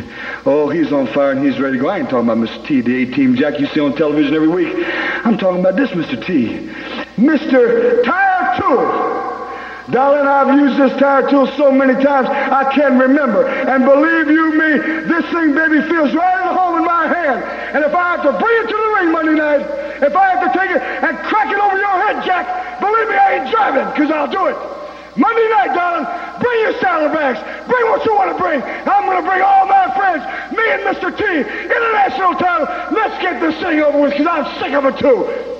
[0.45, 1.89] Oh, he's on fire and he's ready to go.
[1.89, 2.67] I ain't talking about Mr.
[2.67, 4.73] T, the A-Team Jack you see on television every week.
[5.23, 6.19] I'm talking about this Mr.
[6.25, 6.69] T.
[7.15, 8.03] Mr.
[8.03, 9.15] Tire Tool.
[9.91, 13.47] Darling, I've used this tire tool so many times I can't remember.
[13.47, 14.71] And believe you me,
[15.05, 17.43] this thing, baby, feels right at home in my hand.
[17.77, 19.61] And if I have to bring it to the ring Monday night,
[20.01, 23.15] if I have to take it and crack it over your head, Jack, believe me,
[23.15, 24.57] I ain't driving, because I'll do it.
[25.17, 26.05] Monday night, darling,
[26.41, 27.39] bring your saddlebags.
[27.67, 28.61] Bring what you want to bring.
[28.61, 30.23] I'm going to bring all my friends.
[30.51, 31.15] Me and Mr.
[31.15, 32.67] T, international title.
[32.95, 35.55] Let's get this thing over with because I'm sick of it too.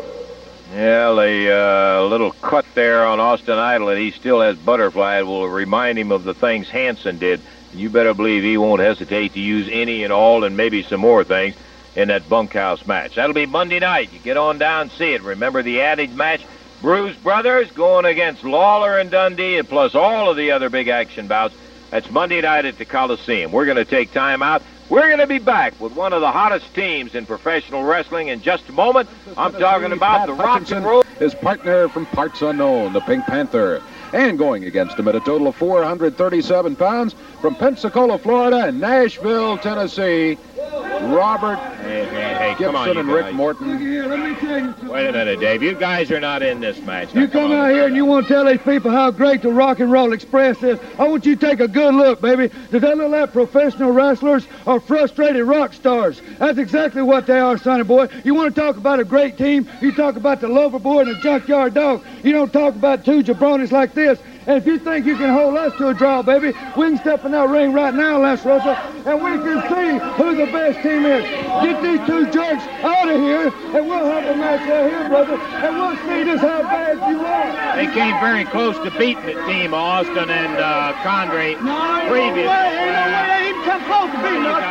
[0.76, 5.48] Yeah, the uh, little cut there on Austin Idol that he still has butterfly will
[5.48, 7.39] remind him of the things Hansen did.
[7.74, 11.24] You better believe he won't hesitate to use any and all and maybe some more
[11.24, 11.56] things
[11.96, 13.15] in that bunkhouse match.
[13.15, 14.12] That'll be Monday night.
[14.12, 15.22] You get on down and see it.
[15.22, 16.46] Remember the adage match?
[16.86, 21.26] Bruise Brothers going against Lawler and Dundee, and plus all of the other big action
[21.26, 21.56] bouts.
[21.89, 23.52] That's Monday night at the Coliseum.
[23.52, 24.62] We're going to take time out.
[24.88, 28.43] We're going to be back with one of the hottest teams in professional wrestling in
[28.43, 29.09] just a moment.
[29.36, 31.01] I'm talking about the Rock and Roll.
[31.18, 33.82] His partner from Parts Unknown, the Pink Panther.
[34.14, 39.57] And going against him at a total of 437 pounds from Pensacola, Florida, and Nashville,
[39.57, 43.34] Tennessee, Robert Hey, hey, hey, Gibson come on, you and Rick guys.
[43.34, 43.78] Morton.
[43.78, 44.91] Here, let me tell you.
[44.91, 45.62] Wait a minute, Dave.
[45.62, 47.14] You guys are not in this match.
[47.14, 47.58] Now, You come on.
[47.58, 50.14] out here and you want to tell these people how great the Rock and Roll
[50.14, 50.80] Express is.
[50.97, 52.49] I want you to take a good look, baby.
[52.72, 56.22] Do they look like professional wrestlers or frustrated rock stars?
[56.39, 58.08] That's exactly what they are, sonny boy.
[58.24, 59.68] You want to talk about a great team?
[59.82, 62.03] You talk about the lover boy and the junkyard dog.
[62.24, 64.20] You don't talk about two jabronis like this.
[64.48, 67.26] And if you think you can hold us to a draw, baby, we can step
[67.26, 71.02] in that ring right now, Lance Russell, and we can see who the best team
[71.02, 71.26] is.
[71.66, 75.34] Get these two jerks out of here, and we'll have a match right here, brother,
[75.41, 77.76] and we'll see just how bad you are.
[77.76, 81.58] They came very close to beating the team, Austin and uh, Condrey,
[82.06, 82.46] previous.
[82.46, 84.62] No way, ain't no way they even come close to beating us.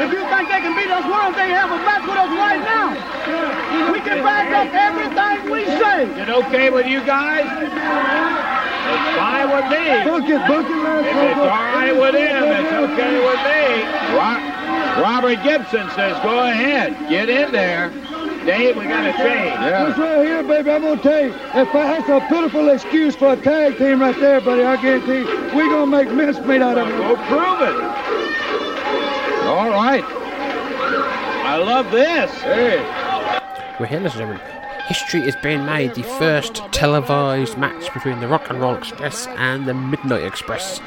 [0.00, 2.32] If you think they can beat us, why don't they have a match with us
[2.40, 3.92] right now?
[3.92, 6.08] We can back up everything we say.
[6.08, 8.48] Is it okay with you guys?
[8.90, 9.86] It's fine with me.
[10.04, 13.60] Book it, book it, Lance If it's all right with him, it's okay with me.
[15.00, 17.90] Robert Gibson says, go ahead, get in there.
[18.44, 19.54] Dave, we got to change.
[19.60, 23.34] This right here, baby, I'm gonna tell you, if I, that's a pitiful excuse for
[23.34, 24.62] a tag team right there, buddy.
[24.62, 26.96] I guarantee you, we're gonna make mincemeat out of it.
[26.96, 28.00] Go prove it.
[29.46, 30.04] All right.
[31.44, 32.30] I love this.
[32.40, 32.78] Hey.
[33.78, 34.59] We're here, ladies and gentlemen.
[34.90, 35.94] History is being made.
[35.94, 40.80] The first televised match between the Rock and Roll Express and the Midnight Express.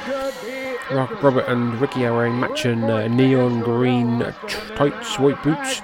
[0.92, 4.34] Robert and Ricky are wearing matching uh, neon green
[4.76, 5.82] tights, white boots.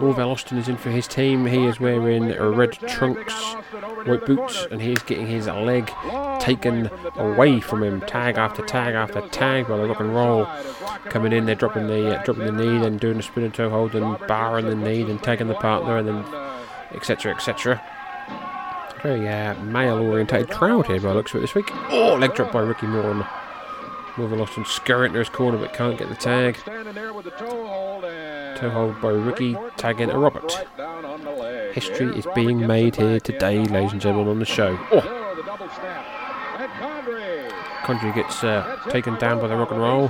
[0.00, 1.46] Norvell Austin is in for his team.
[1.46, 3.34] He is wearing red trunks,
[4.04, 5.90] white boots, and he is getting his leg
[6.38, 8.00] taken away from him.
[8.02, 10.46] Tag after tag after tag by the Rock and Roll.
[11.06, 13.96] Coming in, they're dropping the uh, dropping the knee, then doing the spinning toe hold,
[13.96, 16.24] and barring the knee, then tagging the partner, and then
[16.92, 17.34] etc.
[17.34, 17.82] etc.
[19.02, 21.70] Very uh, male-orientated crowd here by looks of it this week.
[21.90, 23.24] Oh, leg drop by Ricky Morton.
[24.18, 26.56] Norvell Austin scurrying to his corner but can't get the tag.
[28.56, 30.50] Toe hold by Ricky, tag into Robert.
[31.74, 34.78] History is being made here today, ladies and gentlemen, on the show.
[34.90, 35.15] Oh!
[37.86, 40.08] Condrey gets uh, taken down by the rock and roll.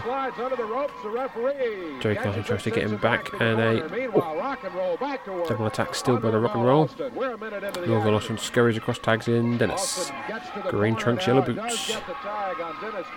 [2.01, 6.39] Joey Carson tries to get him back, and a oh, double attack still by the
[6.39, 6.89] rock and roll.
[7.87, 10.11] Norvell Austin scurries across tags in Dennis.
[10.69, 11.99] Green trunks, yellow boots.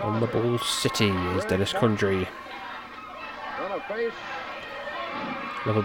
[0.02, 2.28] On the ball city is Dennis Condrey.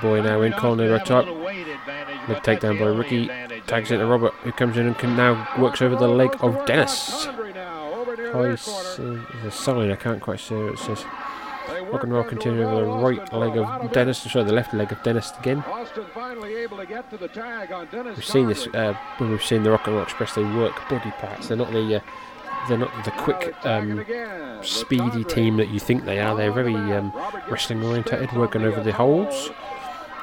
[0.01, 1.27] boy now in corner top.
[1.27, 3.29] Leg takedown by Ricky.
[3.69, 7.29] Tags into Robert, who comes in and can now works over the leg of Dennis.
[8.35, 11.05] High s- uh, there's a sign, I can't quite see it says.
[11.91, 15.03] Rock and roll continuing over the right leg of Dennis, sorry, the left leg of
[15.03, 15.65] Dennis again.
[18.17, 20.35] We've seen this uh, when we've seen the Rock and Roll Express.
[20.35, 21.49] They work body parts.
[21.49, 22.01] They're not the uh,
[22.69, 24.05] they're not the quick, um,
[24.63, 26.37] speedy team that you think they are.
[26.37, 27.13] They're very um,
[27.49, 29.51] wrestling orientated, working over the holds.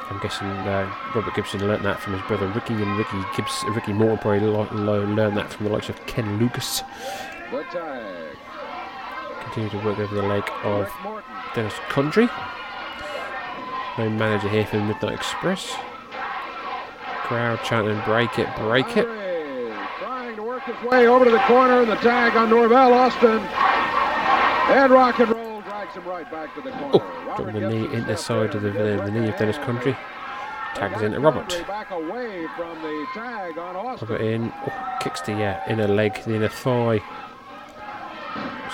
[0.10, 3.94] I'm guessing uh, Robert Gibson learnt that from his brother Ricky, and Ricky Gibbs, Ricky
[3.94, 6.84] Morton probably lo- lo- learned that from the likes of Ken Lucas.
[9.42, 10.90] Continue to work over the leg of
[11.54, 12.30] Dennis Condrey.
[13.98, 15.76] No manager here for Midnight Express.
[17.24, 19.06] Crowd chanting, break it, break it.
[20.00, 23.40] Trying to work his way over to the corner, and the tag on Norvell Austin.
[23.40, 27.00] And rock and roll drags him right back to the corner.
[27.26, 29.98] Dropping the knee into the side of the, the, the knee of Dennis Condrey.
[30.74, 31.50] Tags into Robert.
[31.68, 34.08] Back away from the tag on Austin.
[34.08, 34.54] Robert in.
[34.66, 37.02] Oh, kicks the uh, inner leg, the inner thigh.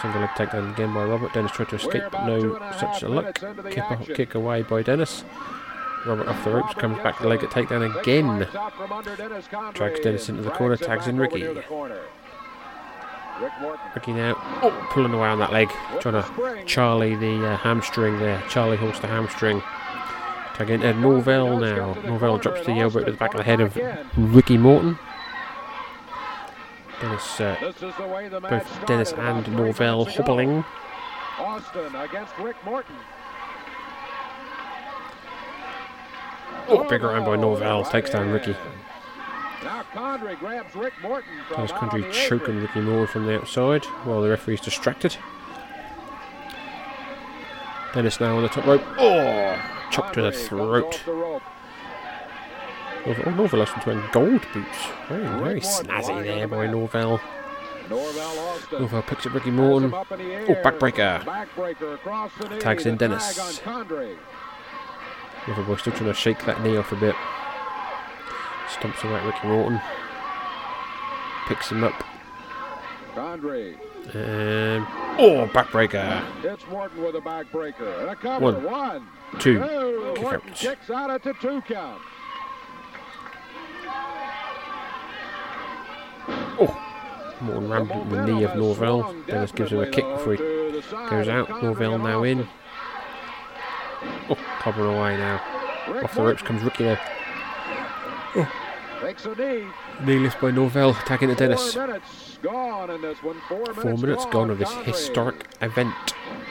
[0.02, 1.34] Single leg takedown again by Robert.
[1.34, 3.42] Dennis tried to escape, but no such luck.
[3.72, 5.24] Kick, kick away by Dennis.
[6.06, 8.48] Robert off the ropes, comes back the leg at takedown again.
[9.74, 11.48] Drags Dennis into the corner, tags in Ricky.
[13.96, 18.44] Ricky now oh, pulling away on that leg, trying to Charlie the uh, hamstring there.
[18.50, 19.62] Charlie holds the hamstring.
[20.56, 21.94] Tag into Norvell now.
[22.06, 23.78] Norvell drops the elbow to the back of the head of
[24.16, 24.98] Ricky Morton.
[27.02, 27.74] Dennis, uh,
[28.50, 30.66] both Dennis and Norvell hobbling.
[31.38, 32.96] Austin against Rick Morton.
[36.70, 38.56] Oh, big round by Norvell takes down Ricky.
[39.64, 44.22] Now Condrey grabs Rick Morton Dennis out Country choking Ricky Morton from the outside while
[44.22, 45.16] the referee's distracted.
[47.94, 48.84] Dennis now on the top rope.
[48.98, 49.60] Oh,
[49.92, 51.02] chopped to the throat.
[53.08, 54.78] Oh, Norvell Austin's wearing gold boots.
[55.08, 57.22] Very, very snazzy there by Norvell.
[57.90, 59.94] Norvell picks up Ricky Morton.
[59.94, 61.24] Oh, backbreaker.
[61.24, 62.60] Backbreaker across the knee.
[62.60, 63.36] Tags in Dennis.
[63.36, 64.18] Tag on Condrey.
[65.48, 67.16] Norvell still trying to shake that knee off a bit.
[68.68, 69.80] Stomps away at Ricky Morton.
[71.48, 72.04] Picks him up.
[73.16, 73.76] Condrey.
[74.14, 74.86] Um,
[75.18, 76.24] oh, backbreaker.
[76.42, 78.02] Hits Morton with a backbreaker.
[78.02, 78.52] And a cover.
[78.52, 78.64] One.
[78.64, 79.08] One.
[79.40, 79.60] two.
[79.60, 80.12] Two.
[80.16, 80.56] Kick Morton out.
[80.58, 82.02] kicks out at the two count.
[86.60, 89.14] Oh, Morton rammed the knee of Norvell.
[89.28, 90.40] Dennis gives him a kick before he
[91.10, 91.62] goes out.
[91.62, 92.48] Norvell now in.
[94.30, 95.42] Oh, clobbering away now.
[96.04, 97.00] Off the ropes comes Ricky there.
[99.02, 99.68] Takes a knee.
[100.04, 101.74] Kneeless by Norvell, attacking to Dennis.
[101.74, 103.38] Four minutes gone in this one.
[103.48, 105.94] Four minutes, Four minutes gone of this historic event.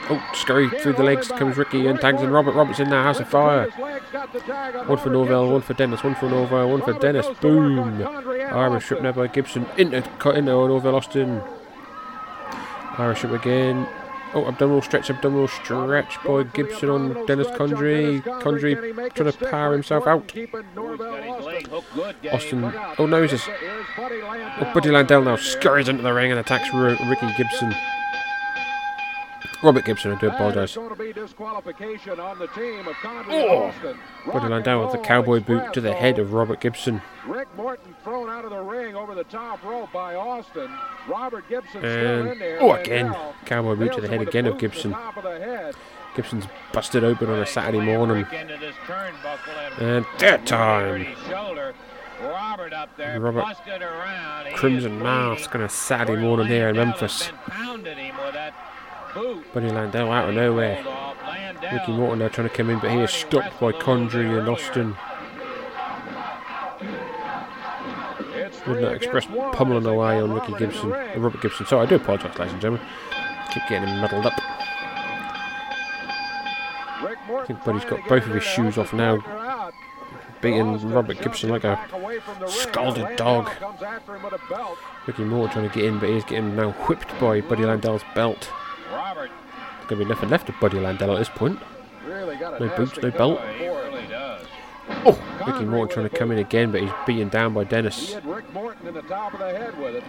[0.09, 2.53] Oh, scurry through the legs comes Ricky and tags in Robert.
[2.53, 3.69] Robert's in there, House of Fire.
[4.85, 7.27] One for Norvell, one for Dennis, one for Norvell, one for Dennis.
[7.41, 8.01] Boom!
[8.05, 9.65] Irish whip now by Gibson.
[9.77, 11.41] Into, into Norvell Austin.
[12.97, 13.87] Irish whip again.
[14.33, 18.21] Oh, abdominal stretch, abdominal stretch by Gibson on Dennis Condrey.
[18.41, 20.31] Condrey trying to power himself out.
[22.31, 22.73] Austin.
[22.97, 23.49] Oh no, he's just.
[23.49, 27.73] Oh, Buddy Landel now scurries into the ring and attacks Ricky Gibson.
[29.63, 30.75] Robert Gibson, I do apologise.
[30.75, 33.63] Going to be disqualification on the team of Condrey Oh.
[33.63, 33.97] and Austin.
[34.27, 37.01] Buddy Rock Landel and with the cowboy boot to the head of Robert Gibson.
[37.25, 40.69] Rick Morton thrown out of the ring over the top rope by Austin.
[41.07, 41.89] Robert Gibson still
[42.21, 42.61] in And there.
[42.61, 44.91] oh, again, cowboy boot to the head again of boot to the Gibson.
[44.91, 45.75] top of the head.
[46.15, 48.25] Gibson's busted open on a Saturday morning.
[48.31, 51.07] And that time,
[52.21, 54.53] Robert up there, Robert busted around.
[54.55, 57.31] Crimson Mask on a Saturday morning here in Memphis.
[59.17, 60.83] Buddy Landel out of nowhere.
[61.71, 64.95] Ricky Morton now trying to come in, but he is stopped by Condrey and Austin.
[68.67, 71.65] Would Midnight Express pummeling away on Ricky Gibson, uh, Robert Gibson.
[71.65, 72.87] Sorry, I do apologise, ladies and gentlemen.
[73.51, 74.33] Keep getting him muddled up.
[76.99, 79.71] I think Buddy's got both of his shoes off now,
[80.41, 81.79] beating Robert Gibson like a
[82.47, 83.49] scalded dog.
[85.07, 88.51] Ricky Moore trying to get in, but he's getting now whipped by Buddy Landel's belt.
[88.91, 89.29] Robert
[89.77, 91.59] There's going to be nothing left of Buddy Landel at this point.
[92.05, 93.41] Really No boots, no belt.
[93.59, 93.87] really.
[94.89, 98.15] Oh, Ricky Morton trying to come in again, but he's beaten down by Dennis.
[98.23, 100.03] Rick Morton in the top of the head with it.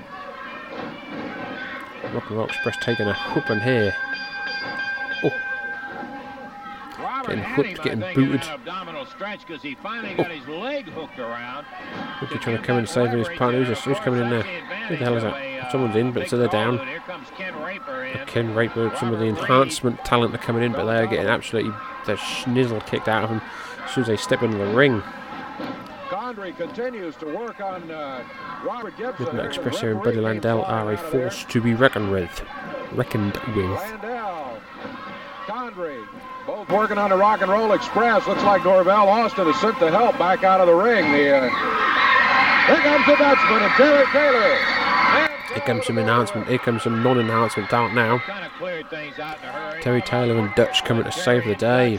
[2.14, 3.95] Rock and Roll Express taking a whooping here.
[5.24, 5.31] Oh,
[7.01, 8.43] Robert Getting whipped, getting booted.
[8.43, 10.22] abdominal stretch because he finally oh.
[10.22, 11.66] got his leg hooked around.
[12.22, 13.64] Ricky trying to come in and save his partner.
[13.64, 14.43] Who's, who's coming in there?
[14.43, 15.48] Who the hell is that?
[15.71, 16.79] Someone's in, but so they're down.
[17.07, 18.27] Comes Ken Raper in.
[18.27, 21.73] Ken Raper, some of the enhancement talent are coming in, but they're getting absolutely
[22.07, 23.43] the schnizzle kicked out of them
[23.85, 25.03] as soon as they step into the ring.
[26.09, 28.23] Condrey continues to work on uh,
[28.64, 29.27] Robert Gibson.
[29.27, 31.31] Midnight Express here and Buddy Landel are a flying out of there.
[31.31, 32.45] force to be reckoned with.
[32.93, 33.81] Reckoned with.
[35.47, 36.07] Condrey,
[36.47, 38.27] both working on the Rock and Roll Express.
[38.27, 41.11] Looks like Norvell Austin is sent to help back out of the ring.
[41.12, 41.49] The, uh,
[42.69, 44.88] here comes the Dutchman and Terry Taylor.
[45.49, 46.49] Here comes some enhancement.
[46.49, 48.15] Here comes some non-enhancement now.
[48.15, 49.83] Out hurry.
[49.83, 51.97] Terry Taylor and Dutch coming to save the day.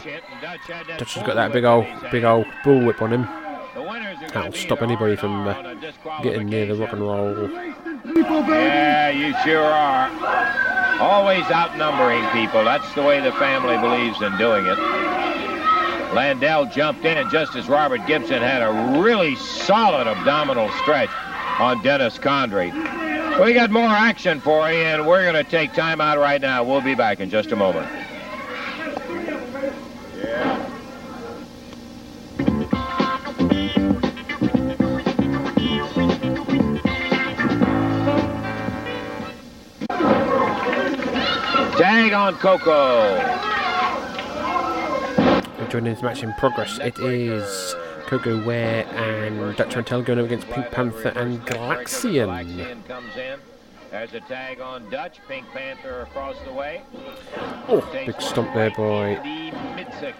[0.98, 3.22] Dutch has got that big old, big old bullwhip on him.
[4.32, 5.74] That'll stop anybody from uh,
[6.22, 7.50] getting near the rock and roll.
[8.04, 10.10] Yeah, you sure are.
[11.00, 12.64] Always outnumbering people.
[12.64, 14.78] That's the way the family believes in doing it.
[16.12, 21.10] Landel jumped in just as Robert Gibson had a really solid abdominal stretch
[21.58, 22.70] on Dennis Condrey.
[23.40, 26.62] We got more action for you, and we're going to take time out right now.
[26.62, 27.88] We'll be back in just a moment.
[41.78, 43.16] Tag on Koko.
[45.70, 47.74] Joining this match in progress, it is
[48.10, 52.26] Koko Ware and Dutch Mantell going up against Pink Panther and Galaxian.
[52.26, 53.38] Galaxian comes in.
[53.92, 55.18] There's a tag on Dutch.
[55.28, 56.82] Pink Panther across the way.
[57.68, 59.14] Oh, big stomp there by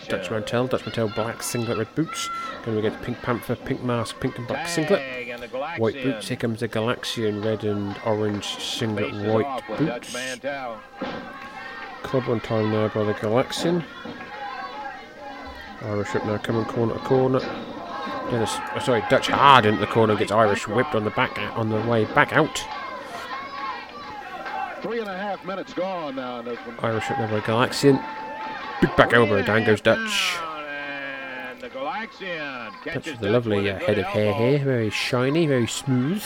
[0.07, 0.69] Dutch Mantell.
[0.69, 2.31] Dutch Mantell, black singlet, red boots.
[2.65, 5.01] Going against Pink Panther, pink mask, pink and black singlet.
[5.01, 6.29] Tag and the White boots.
[6.29, 10.15] Here comes the Galaxian, red and orange singlet, white boots.
[12.05, 13.83] Club on time there by the Galaxian.
[15.83, 17.41] Irish whip now coming corner to corner.
[18.31, 21.69] Dennis, oh, sorry, Dutch hard into the corner gets Irish whipped on the back on
[21.69, 22.65] the way back out.
[24.83, 26.41] Three and a half minutes gone now.
[26.79, 28.03] Irish whip there by Galaxian.
[28.81, 30.37] Big back elbow, down goes Dutch.
[30.39, 35.47] And the Galaxian Dutch catches with a lovely uh, head of hair here, very shiny,
[35.47, 36.23] very smooth.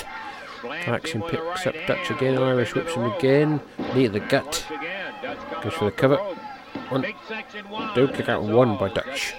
[0.62, 3.60] Galaxian him with a picks up Dutch again, Irish whips him again.
[3.94, 4.44] Knee to the gut.
[4.44, 6.16] Once again, Dutch coming Goes for the cover.
[6.90, 7.02] One.
[7.94, 9.32] Do kick out one by Dutch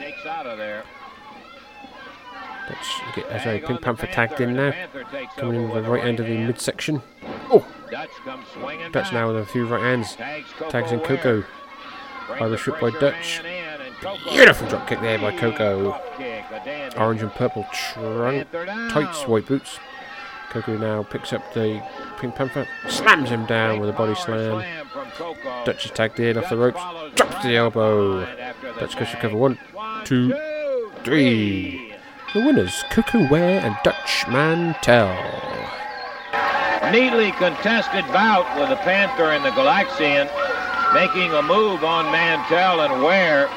[2.67, 2.77] Dutch.
[2.77, 3.15] takes out of there.
[3.15, 4.65] Dutch, get, uh, sorry, Pink Panther tagged in and now.
[4.69, 6.47] the Panther takes Coming in with the right a end of the hand.
[6.47, 7.01] midsection.
[7.51, 7.65] Oh!
[7.91, 9.13] Dutch comes swinging Dutch back.
[9.13, 10.15] now with a few right hands.
[10.69, 11.43] Tags in Koko.
[12.27, 13.41] Brings Irish the whip by Dutch.
[13.43, 15.99] man in and Beautiful drop kick there by Koko.
[16.97, 18.47] Orange and purple trunk
[18.91, 19.79] tights, white boots.
[20.49, 21.83] Koko now picks up the
[22.19, 24.63] Pink Panther, slams him down with a body slam.
[25.65, 26.81] Dutch is tagged in off the ropes,
[27.15, 28.25] drops the elbow.
[28.79, 29.59] Dutch goes for cover one,
[30.03, 30.33] two,
[31.03, 31.84] three.
[32.35, 35.15] The winners, Koko Ware and Dutch Mantell.
[36.91, 40.29] Neatly contested bout with the Panther and the Galaxian,
[40.93, 43.47] making a move on Mantell and Ware.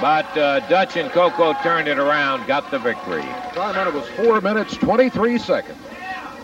[0.00, 3.22] But uh, Dutch and Koko turned it around, got the victory.
[3.52, 5.78] Time on it was 4 minutes, 23 seconds.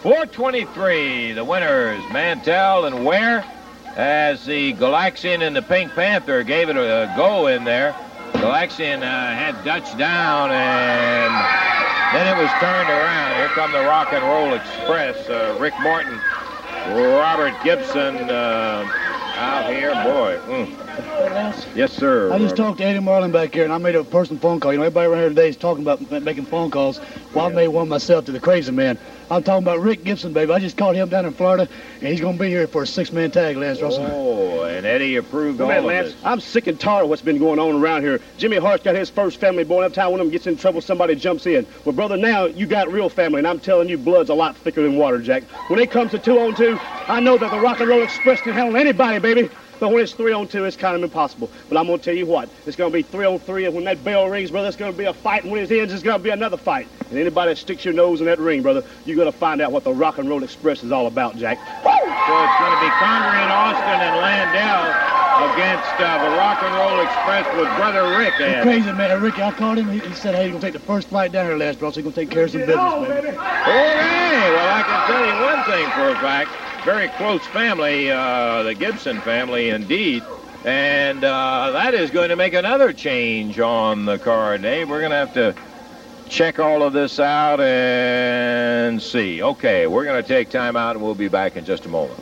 [0.01, 3.45] 423, the winners, Mantell and Ware,
[3.97, 7.97] as the Galaxian and the Pink Panther gave it a, go in there.
[8.35, 11.33] Galaxian uh, had Dutch down, and
[12.15, 13.37] then it was turned around.
[13.37, 15.29] Here come the Rock and Roll Express.
[15.29, 16.21] Uh, Rick Morton,
[16.89, 18.87] Robert Gibson uh,
[19.37, 19.93] out here.
[20.05, 20.39] Boy.
[20.47, 21.77] Mm.
[21.77, 22.33] Yes, sir.
[22.33, 24.73] I just talked to Eddie Marlin back here, and I made a personal phone call.
[24.73, 27.01] You know, everybody around here today is talking about making phone calls.
[27.35, 28.99] Well, I made one myself to the crazy man.
[29.31, 30.53] I'm talking about Rick Gibson, baby.
[30.53, 31.69] I just called him down in Florida,
[32.01, 34.07] and he's going to be here for a six-man tag, Lance Russell.
[34.11, 36.25] Oh, and Eddie approved all Man, of Lance, this.
[36.25, 38.21] I'm sick and tired of what's been going on around here.
[38.37, 39.85] Jimmy Hart's got his first family born.
[39.85, 41.67] Every time one of them gets in trouble, somebody jumps in.
[41.85, 44.83] Well, brother, now you got real family, and I'm telling you, blood's a lot thicker
[44.83, 45.45] than water, Jack.
[45.69, 48.41] When it comes to two on two, I know that the Rock and Roll Express
[48.41, 49.49] can handle anybody, baby.
[49.81, 51.51] But when it's three on two, it's kind of impossible.
[51.69, 54.05] But I'm gonna tell you what, it's gonna be three on three, and when that
[54.05, 56.31] bell rings, brother, it's gonna be a fight, and when it ends, it's gonna be
[56.31, 56.89] another fight.
[57.11, 59.85] And anybody that sticks your nose in that ring, brother, you're gonna find out what
[59.85, 61.59] the Rock and Roll Express is all about, Jack.
[62.25, 64.89] So it's going to be Condrey and Austin and Landel
[65.53, 68.33] against uh, the Rock and Roll Express with Brother Rick.
[68.39, 68.63] The Ed.
[68.63, 69.91] crazy man, Ricky, I called him.
[69.91, 72.01] He, he said, hey, he's going to take the first flight down here, Lance Russell.
[72.01, 73.29] He's going to take care of some business, baby.
[73.29, 76.64] Okay, well, I can tell you one thing for a fact.
[76.85, 80.23] Very close family, uh, the Gibson family, indeed.
[80.67, 84.91] And uh, that is going to make another change on the card, Dave.
[84.91, 85.55] We're going to have to
[86.29, 89.43] check all of this out and see.
[89.43, 92.21] Okay, we're going to take time out, and we'll be back in just a moment.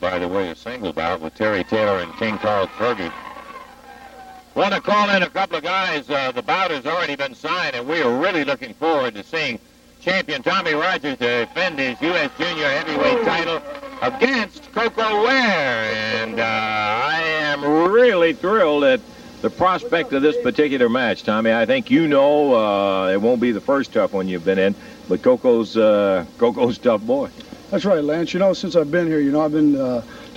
[0.00, 3.12] By the way, a single bout with Terry Taylor and King Carl Fergie.
[4.56, 6.08] Want to call in a couple of guys.
[6.08, 9.58] Uh, the bout has already been signed, and we are really looking forward to seeing
[10.00, 12.30] champion Tommy Rogers defend his U.S.
[12.38, 13.60] Junior Heavyweight title
[14.00, 15.92] against Koko Ware.
[16.22, 19.02] And uh, I am really thrilled at
[19.42, 21.52] the prospect of this particular match, Tommy.
[21.52, 24.74] I think you know uh, it won't be the first tough one you've been in,
[25.06, 27.28] but Koko's uh, Koko's tough boy.
[27.70, 28.32] That's right, Lance.
[28.32, 29.76] You know, since I've been here, you know, I've been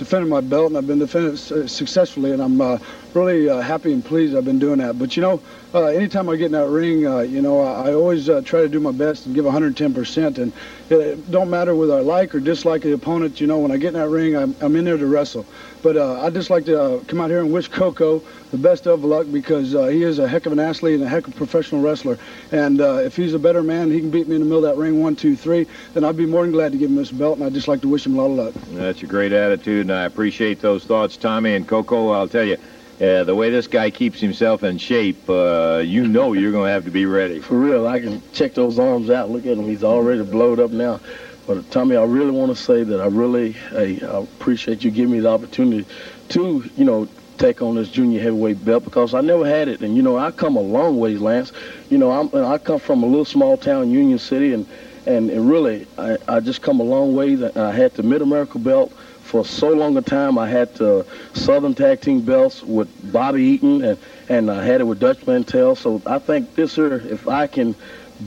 [0.00, 2.78] defending my belt, and I've been defending it successfully, and I'm uh,
[3.12, 4.98] really uh, happy and pleased I've been doing that.
[4.98, 5.42] But you know,
[5.74, 8.62] uh, anytime I get in that ring, uh, you know, I, I always uh, try
[8.62, 10.38] to do my best and give 110%.
[10.38, 10.52] And
[10.88, 13.42] it don't matter whether I like or dislike the opponent.
[13.42, 15.44] You know, when I get in that ring, I'm, I'm in there to wrestle.
[15.82, 19.04] But uh, I just like to come out here and wish Koko the best of
[19.04, 21.80] luck because he is a heck of an athlete and a heck of a professional
[21.80, 22.18] wrestler.
[22.52, 24.80] And if he's a better man, he can beat me in the middle of that
[24.80, 27.38] ring, one, two, three, then I'd be more than glad to give him this belt.
[27.38, 28.64] And I'd just like to wish him a lot of luck.
[28.72, 32.10] That's a great attitude, and I appreciate those thoughts, Tommy and Koko.
[32.10, 32.56] I'll tell you,
[33.00, 36.72] uh, the way this guy keeps himself in shape, uh, you know you're going to
[36.72, 37.40] have to be ready.
[37.40, 39.30] For real, I can check those arms out.
[39.30, 41.00] Look at him; he's already blowed up now.
[41.46, 45.12] But Tommy, I really want to say that I really, hey, I appreciate you giving
[45.12, 45.86] me the opportunity
[46.28, 49.96] to, you know, take on this junior heavyweight belt because I never had it, and
[49.96, 51.52] you know, I come a long ways, Lance.
[51.88, 54.66] You know, I'm, I come from a little small town, Union City, and
[55.06, 57.42] and, and really, I, I just come a long ways.
[57.42, 58.92] I had the Mid America belt
[59.30, 60.36] for so long a time.
[60.38, 64.84] I had the Southern Tag Team belts with Bobby Eaton, and, and I had it
[64.84, 65.76] with Dutch Mantell.
[65.76, 67.76] So I think this year, if I can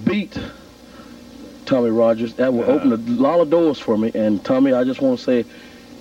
[0.06, 0.38] beat
[1.66, 4.12] Tommy Rogers, that will open a lot of doors for me.
[4.16, 5.46] And Tommy, I just want to say,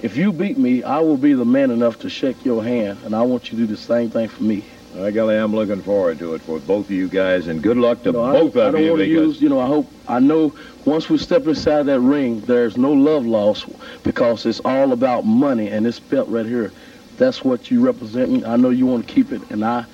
[0.03, 3.15] if you beat me, I will be the man enough to shake your hand, and
[3.15, 4.65] I want you to do the same thing for me.
[5.01, 8.03] I golly, I'm looking forward to it for both of you guys, and good luck
[8.03, 8.91] to You know, I- both I, of don't you.
[8.91, 10.53] want to because- use, you know, I hope, I know
[10.85, 13.67] once we step inside that ring, there's no love lost
[14.03, 16.73] because it's all about money and this belt right here.
[17.19, 18.45] That's what you representing.
[18.45, 19.85] I know you want to keep it, and I,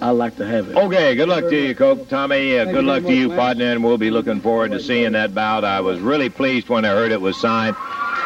[0.00, 0.76] I like to have it.
[0.76, 2.08] Okay, good luck to you, Coke.
[2.08, 5.12] Tommy, uh, good luck to you, much, partner, and we'll be looking forward to seeing
[5.12, 5.64] that bout.
[5.64, 7.74] I was really pleased when I heard it was signed.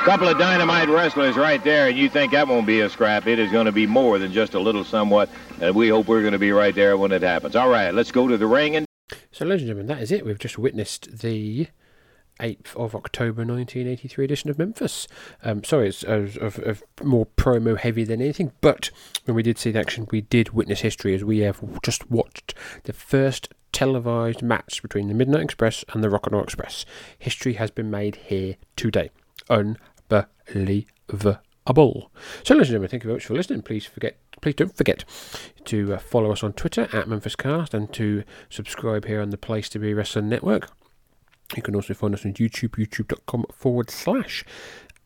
[0.05, 3.27] Couple of dynamite wrestlers right there, and you think that won't be a scrap.
[3.27, 5.29] It is going to be more than just a little somewhat,
[5.61, 7.57] and we hope we're going to be right there when it happens.
[7.57, 8.87] All right, let's go to the ring and
[9.33, 10.25] So, ladies and gentlemen, that is it.
[10.25, 11.67] We've just witnessed the
[12.41, 15.09] 8th of October 1983 edition of Memphis.
[15.43, 18.91] Um, sorry, it's of, of, of more promo heavy than anything, but
[19.25, 22.55] when we did see the action, we did witness history as we have just watched
[22.85, 26.87] the first televised match between the Midnight Express and the Rock and Roll Express.
[27.19, 29.11] History has been made here today.
[29.51, 31.41] Unbelievable.
[31.69, 32.11] So, ladies
[32.49, 33.63] and gentlemen, thank you very much for listening.
[33.63, 35.05] Please forget, please don't forget
[35.65, 39.69] to uh, follow us on Twitter at MemphisCast and to subscribe here on the Place
[39.71, 40.71] to Be Wrestling Network.
[41.55, 44.45] You can also find us on YouTube, youtube.com forward slash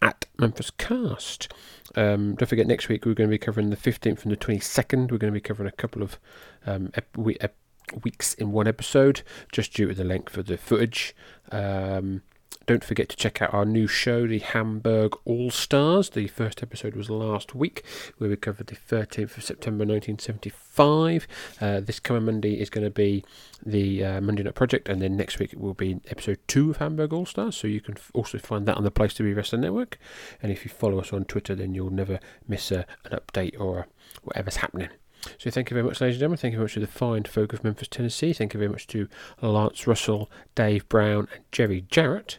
[0.02, 1.52] at Memphis Cast.
[1.94, 5.10] Um, don't forget, next week we're going to be covering the 15th and the 22nd.
[5.10, 6.18] We're going to be covering a couple of
[6.66, 7.56] um, ep- we- ep-
[8.04, 9.22] weeks in one episode,
[9.52, 11.14] just due to the length of the footage.
[11.52, 12.22] Um,
[12.70, 16.10] don't forget to check out our new show, the Hamburg All Stars.
[16.10, 17.82] The first episode was last week,
[18.18, 21.26] where we covered the 13th of September 1975.
[21.60, 23.24] Uh, this coming Monday is going to be
[23.66, 26.76] the uh, Monday Night Project, and then next week it will be episode two of
[26.76, 27.56] Hamburg All Stars.
[27.56, 29.98] So you can f- also find that on the Place to Be Wrestling Network.
[30.40, 33.88] And if you follow us on Twitter, then you'll never miss a, an update or
[34.22, 34.90] whatever's happening.
[35.38, 36.38] So thank you very much, ladies and gentlemen.
[36.38, 38.32] Thank you very much to the fine folk of Memphis, Tennessee.
[38.32, 39.08] Thank you very much to
[39.42, 42.38] Lance Russell, Dave Brown, and Jerry Jarrett.